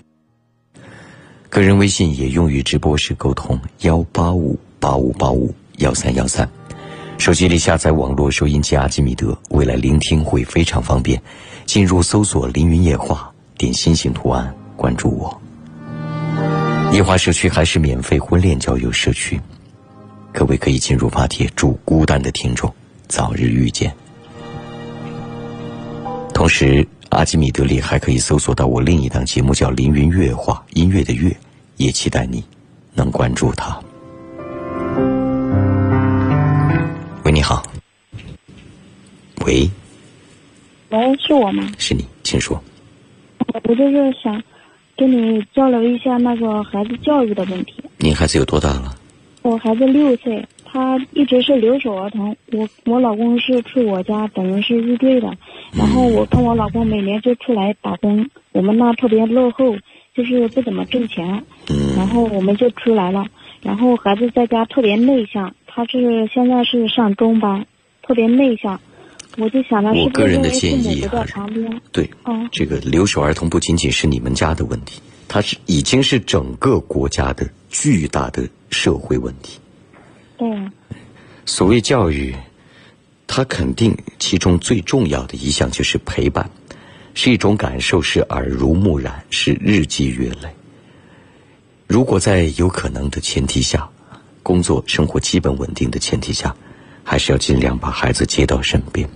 [1.51, 6.49] 个人微信也用于直播时沟通幺八五八五八五幺三幺三。
[7.19, 11.21] 手机里下载网络收音机阿基米德，未来聆听会非常方便。
[11.67, 15.39] 进入搜索“凌云夜话”，点心形图案关注我。
[16.93, 19.39] 夜话社区还是免费婚恋交友社区，
[20.37, 22.71] 各位可以进入发帖，祝孤单的听众
[23.09, 23.91] 早日遇见。
[26.35, 31.35] 同时，阿基米德里还可以搜索到我另一档节目，叫《凌云乐话》，音乐的乐，
[31.79, 32.45] 也期待你
[32.93, 33.81] 能关注他。
[37.25, 37.63] 喂，你好。
[39.47, 39.71] 喂，
[40.91, 41.67] 喂，是我吗？
[41.79, 42.63] 是你，请说。
[43.65, 44.43] 我就是想
[44.99, 47.83] 跟你交流一下那个孩子教育的问题。
[47.97, 48.95] 您孩子有多大了？
[49.47, 52.37] 我孩子六岁，他一直是留守儿童。
[52.51, 55.33] 我我老公是去我家，等于是入赘的。
[55.73, 59.77] 然后我跟我老公每年就出来打工，我们那特别落后，
[60.17, 61.45] 就是不怎么挣钱。
[61.97, 63.25] 然后我们就出来了。
[63.63, 67.67] 然后孩子在家特别内向，他是现在是上中班，
[68.03, 68.81] 特别内向。
[69.39, 71.25] 我就想着是我个人的建议啊？
[71.93, 77.49] 对，嗯，这个留守儿童不仅仅是你们家的问题，他是已经是整个国家的
[77.79, 79.61] 巨大的社会问题。
[80.39, 80.73] 对啊，
[81.45, 82.35] 所谓教育，
[83.27, 86.51] 它肯定其中最重要的一项就是陪伴，
[87.15, 90.49] 是一种感受，是耳濡目染，是日积月累。
[91.87, 93.89] 如果在有可能的前提下，
[94.43, 96.55] 工作生活基本稳定的前提下，
[97.05, 99.09] 还是要尽量把孩子接到身边。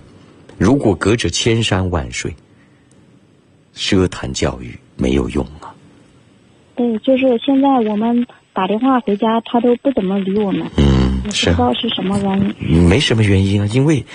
[0.57, 2.33] 如果隔着千山万水，
[3.75, 5.73] 奢谈教育没有用啊。
[6.75, 10.67] 对，就是现在我们打电话回家，他都不怎么理我们。
[10.77, 12.87] 嗯，不知道是什么原因。
[12.87, 14.05] 没什么原因啊，因为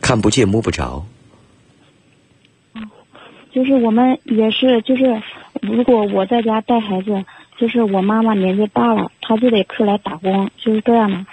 [0.00, 1.04] 看不见摸不着。
[3.52, 5.22] 就是我们也是，就是
[5.62, 7.24] 如果我在家带孩子，
[7.56, 11.24] 就是我妈妈年纪大了，她就得出来打工，就是这样的。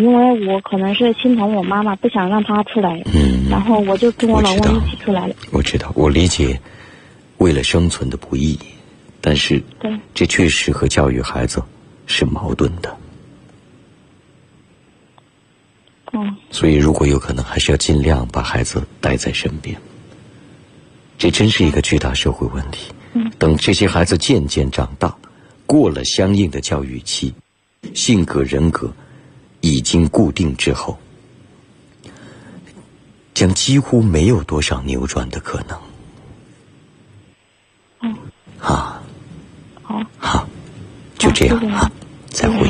[0.00, 5.34] 因为我可能是心疼我妈妈，不想让她出来，嗯，然后我就跟我老公一起出来了。
[5.50, 6.60] 我知道，我理解
[7.38, 8.56] 为了生存的不易，
[9.20, 11.60] 但是对，这确实和教育孩子
[12.06, 12.96] 是矛盾的。
[16.12, 19.76] 嗯，所以如果有可能，还是要尽量把孩子带在身边。
[21.18, 22.92] 这真是一个巨大社会问题。
[23.14, 25.16] 嗯，等这些孩子渐渐长大，
[25.66, 27.32] 过了相应的教育期，
[27.94, 28.92] 性格人格
[29.60, 30.98] 已经固定之后，
[33.32, 35.80] 将几乎没有多少扭转的可能。
[38.02, 38.16] 嗯，
[38.60, 39.02] 啊，
[39.82, 40.48] 好，好，
[41.24, 41.90] 就这样了，
[42.28, 42.68] 再会。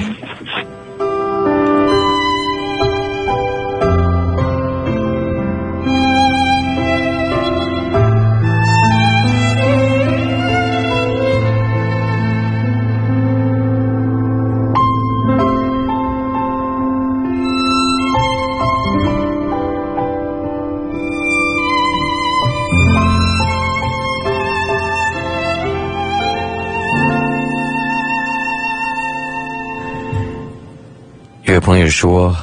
[31.75, 32.37] 朋友说，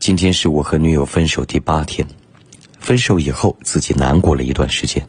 [0.00, 2.04] 今天是我和女友分手第八天，
[2.80, 5.06] 分手以后自己难过了一段时间，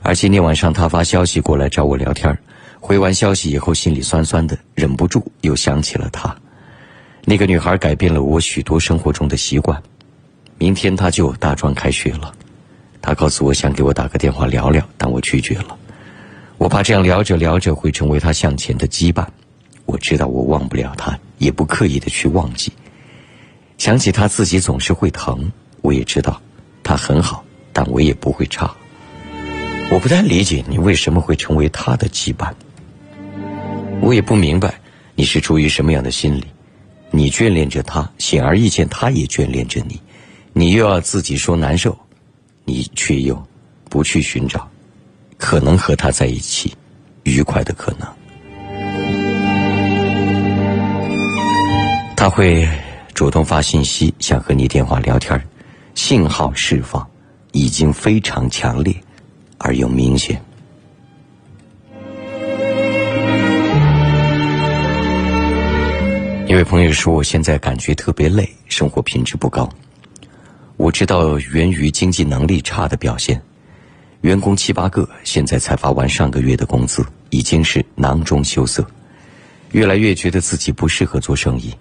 [0.00, 2.38] 而今天晚上他发消息过来找我聊天
[2.78, 6.32] 回完消息以后心里酸酸的，忍不住又想起了她。
[7.24, 9.82] 那个女孩改变了我许多生活中的习惯。
[10.56, 12.32] 明天她就大专开学了，
[13.00, 15.76] 她告诉我想给我打个电话聊聊，但我拒绝了。
[16.58, 19.26] 我怕这样聊着聊着会成为她向前的羁绊。
[19.84, 22.72] 我知道我忘不了她，也不刻意的去忘记。
[23.76, 26.40] 想起他自己总是会疼，我也知道
[26.84, 28.72] 他很好，但我也不会差。
[29.90, 32.52] 我不太理解你为什么会成为他的羁绊。
[34.00, 34.72] 我也不明白
[35.16, 36.44] 你是出于什么样的心理。
[37.10, 40.00] 你眷恋着他，显而易见，他也眷恋着你。
[40.52, 41.98] 你又要自己说难受，
[42.64, 43.36] 你却又
[43.90, 44.70] 不去寻找
[45.36, 46.72] 可能和他在一起
[47.24, 48.08] 愉快的可能。
[52.22, 52.64] 他会
[53.14, 55.44] 主动发信息，想和你电话聊天，
[55.96, 57.04] 信号释放
[57.50, 58.94] 已经非常强烈
[59.58, 60.40] 而又明显。
[66.46, 69.68] 一位朋友说：“我现在感觉特别累，生活品质不高。
[70.76, 73.42] 我知道源于经济能力差的表现。
[74.20, 78.86] 员工七八个，现在才发完上个月的工资，已经是囊中羞涩。
[79.72, 81.74] 越来越觉得自己不适合做生意，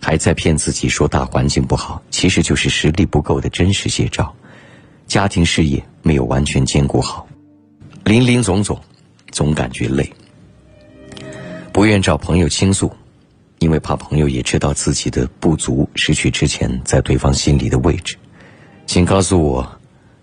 [0.00, 4.34] 还在骗自己说大环境不好，其实就是实力不够的真实写照。
[5.06, 7.26] 家庭事业没有完全兼顾好，
[8.04, 8.80] 林林总总，
[9.30, 10.10] 总感觉累。
[11.72, 12.90] 不愿找朋友倾诉。”
[13.58, 18.14] 因为怕朋友也知道自己的不足，失去之前在对方心里的位置，
[18.84, 19.66] 请告诉我，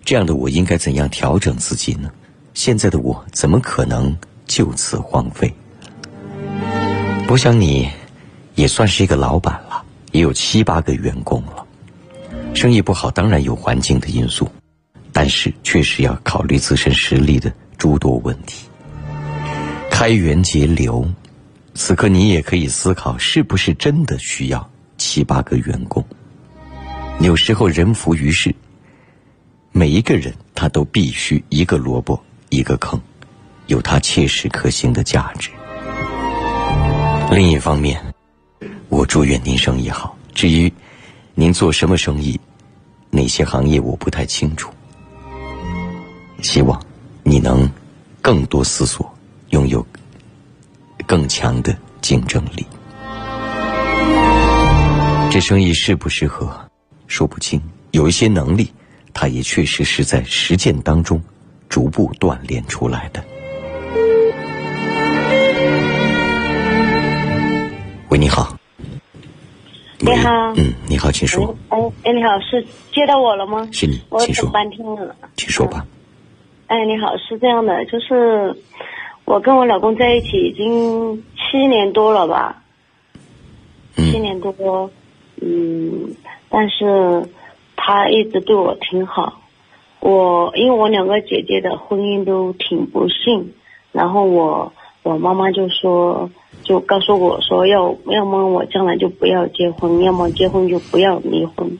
[0.05, 2.11] 这样的我应该怎样调整自己呢？
[2.53, 4.15] 现在的我怎么可能
[4.45, 5.51] 就此荒废？
[7.27, 7.89] 我想你，
[8.55, 11.65] 也算是一个老板了，也有七八个员工了，
[12.53, 14.47] 生意不好当然有环境的因素，
[15.11, 18.67] 但是确实要考虑自身实力的诸多问题，
[19.89, 21.05] 开源节流。
[21.75, 26.05] 此刻你也可以思考，是不是真的需要七八个员工？
[27.19, 28.53] 有时候人浮于事，
[29.71, 33.01] 每一个人他都必须一个萝卜一个坑，
[33.65, 35.49] 有他切实可行的价值。
[37.31, 37.99] 另一方面，
[38.93, 40.15] 我祝愿您生意好。
[40.35, 40.71] 至于
[41.33, 42.39] 您做什么生意，
[43.09, 44.71] 哪些行业我不太清楚。
[46.43, 46.79] 希望
[47.23, 47.67] 你能
[48.21, 49.11] 更多思索，
[49.49, 49.83] 拥有。
[51.07, 52.65] 更强的竞争力，
[55.29, 56.55] 这生意适不适合，
[57.07, 57.59] 说不清。
[57.91, 58.71] 有一些能力，
[59.11, 61.21] 它也确实是在实践当中
[61.67, 63.25] 逐步锻炼出来的。
[68.09, 68.52] 喂，你好。
[70.05, 71.55] 你好，嗯，你好，请说。
[71.69, 73.65] 哎哎，你好，是接到我了吗？
[73.71, 74.51] 是你，我等。
[74.51, 75.15] 半天了。
[75.37, 75.87] 请说吧。
[76.67, 78.53] 哎，你好，是这样的，就是
[79.23, 82.63] 我跟我老公在一起已经七年多了吧，
[83.95, 84.91] 七年多，
[85.41, 86.13] 嗯，
[86.49, 87.29] 但是
[87.77, 89.39] 他一直对我挺好。
[90.01, 93.53] 我因为我两个姐姐的婚姻都挺不幸，
[93.93, 96.29] 然后我我妈妈就说，
[96.63, 101.77] 就告诉我说要要么我将来就不要结婚，要么结婚就不要离婚。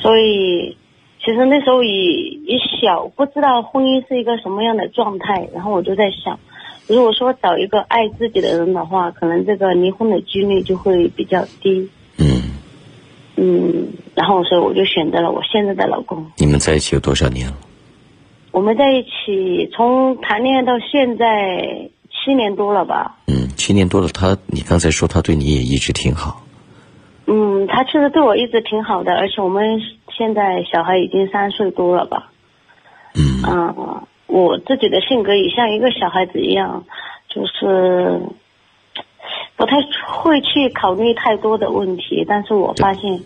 [0.00, 0.76] 所以
[1.24, 2.12] 其实那时候也
[2.44, 6.38] 也小，不知道婚姻是一个什么样的状态，然后我就在想，
[6.86, 11.88] 如果说找一个爱自己的人的话，可能这个离婚的几率就会比较低。
[12.18, 12.42] 嗯，
[13.36, 16.26] 嗯然后所以我就选择了我现在的老公。
[16.38, 17.56] 你们在一起有多少年了？
[18.52, 21.88] 我们在一起从谈恋爱到现在
[22.22, 23.16] 七年多了吧。
[23.26, 26.42] 嗯，七年多了，他，你刚才说他对你也一直挺好。
[27.26, 29.80] 嗯，他确实对我一直挺好的，而且我们
[30.16, 32.30] 现在小孩已经三岁多了吧。
[33.14, 34.06] 嗯。
[34.26, 36.84] 我自己的性格也像一个小孩子一样，
[37.28, 38.20] 就是
[39.56, 42.24] 不太会去考虑太多的问题。
[42.28, 43.20] 但是我发现，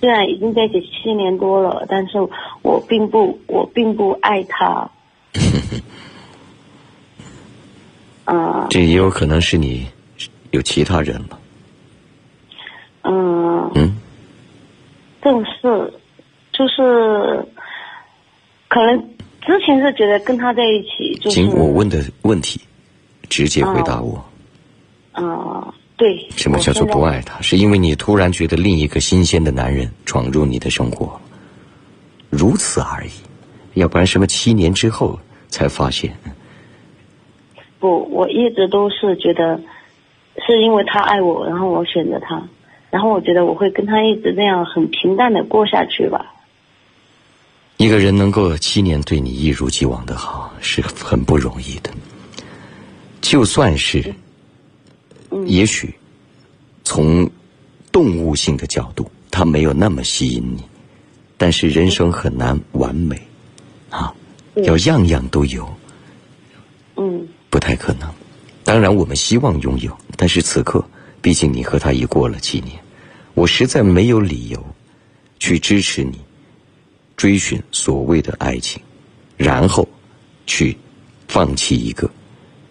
[0.00, 2.18] 虽然已经在一起七年多了，但是
[2.62, 4.90] 我并不，我并不爱他。
[8.32, 9.86] 嗯这也有可能是你
[10.52, 11.38] 有其他人了。
[13.02, 13.70] 嗯。
[13.74, 13.96] 嗯。
[15.22, 15.92] 正是，
[16.52, 17.46] 就是
[18.68, 18.98] 可能
[19.42, 22.60] 之前是觉得跟他在一起就是行，我问的问题，
[23.28, 24.24] 直接回答我。
[25.14, 26.26] 嗯，对。
[26.36, 27.40] 什么叫做不爱他？
[27.42, 31.20] 是因为你突然觉得另一个新鲜的男人闯入你的生活，
[32.30, 33.10] 如此而已。
[33.74, 35.18] 要不然什么七年之后
[35.48, 36.16] 才发现？
[37.80, 39.58] 不，我一直都是觉得
[40.46, 42.40] 是因为他爱我，然后我选择他，
[42.90, 46.34] 然后我觉得我会跟他一直那样很平淡的过下去吧。
[47.78, 51.90] 一个人能够七年对你一如既往的好，是很不容易的。
[53.22, 54.14] 就算是，
[55.46, 55.94] 也许
[56.84, 57.28] 从
[57.90, 60.62] 动物性的角度，他没有那么吸引你，
[61.38, 63.18] 但是人生很难完美，
[63.88, 64.12] 啊，
[64.64, 65.66] 要样样都有，
[66.96, 68.08] 嗯，不太可能。
[68.64, 70.82] 当然，我们希望拥有，但是此刻，
[71.20, 72.78] 毕竟你和他已过了七年，
[73.34, 74.64] 我实在没有理由
[75.38, 76.18] 去支持你。
[77.16, 78.80] 追寻所谓的爱情，
[79.36, 79.86] 然后
[80.46, 80.74] 去
[81.28, 82.10] 放弃一个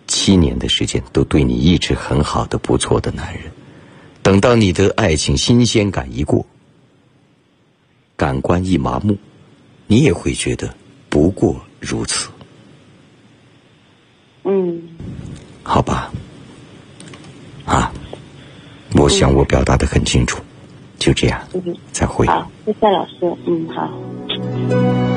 [0.08, 3.44] 七年的时间都对你一直很好的不错的男人。
[4.24, 6.44] 等到你的爱情新鲜感一过，
[8.16, 9.16] 感官一麻木，
[9.86, 10.74] 你也会觉得
[11.10, 12.30] 不过如此。
[14.44, 14.82] 嗯，
[15.64, 16.12] 好吧，
[17.66, 17.92] 啊，
[18.96, 20.42] 我想我表达的很清楚，
[20.98, 22.26] 就这样，嗯，再会。
[22.28, 25.09] 好，谢谢老师，嗯，好。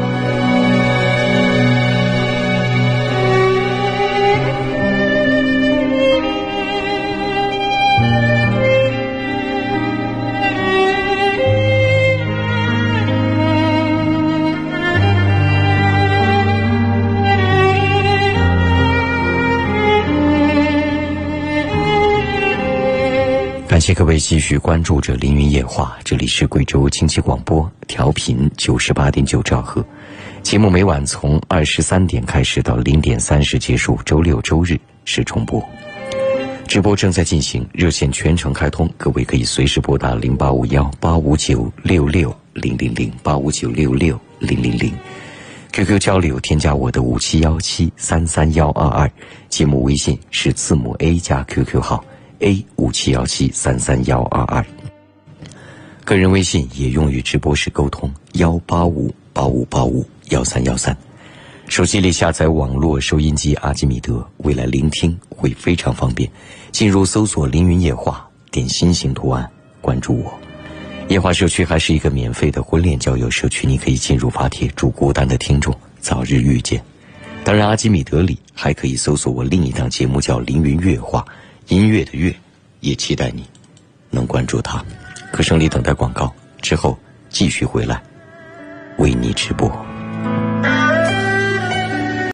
[23.83, 29.85] 谢各位继续关注着《凌云夜话》，这里是贵州经济广播，调频九十八点九兆赫。
[30.41, 35.61] 节目每晚从二十三点开始到零点三十结束，周六周日是重播。
[36.69, 44.95] 直播正在进行，热线全程开通，各位可以随时拨打零八五幺八五九六六零零零八五九六六零零零。
[45.73, 49.11] QQ 交流，添加我的五七幺七三三幺二二，
[49.49, 52.05] 节目微信是字母 A 加 QQ 号
[52.43, 54.67] A 五七幺七三三幺二二。
[56.05, 60.97] 个人微信也用于直播时沟通，幺八五八五八五幺三幺三。
[61.69, 66.29] 手机里下载网络收音机阿基米德，未来聆听会非常方便。
[66.73, 69.49] 进入搜索“凌云夜话”，点心形图案，
[69.81, 70.35] 关注我。
[71.09, 76.83] 夜话社区还是一个免费的婚恋交友社区，你可以进入发帖，祝孤单的听众早日遇见。
[77.45, 81.25] 当然，阿基米德里还可以搜索我另一档节目叫《凌云月话》，
[81.73, 82.35] 音乐的乐，
[82.81, 83.49] 也期待你
[84.11, 84.85] 能关注他。
[85.33, 86.99] 歌声里等待广告之后，
[87.31, 88.03] 继续回来
[88.99, 89.75] 为你直播。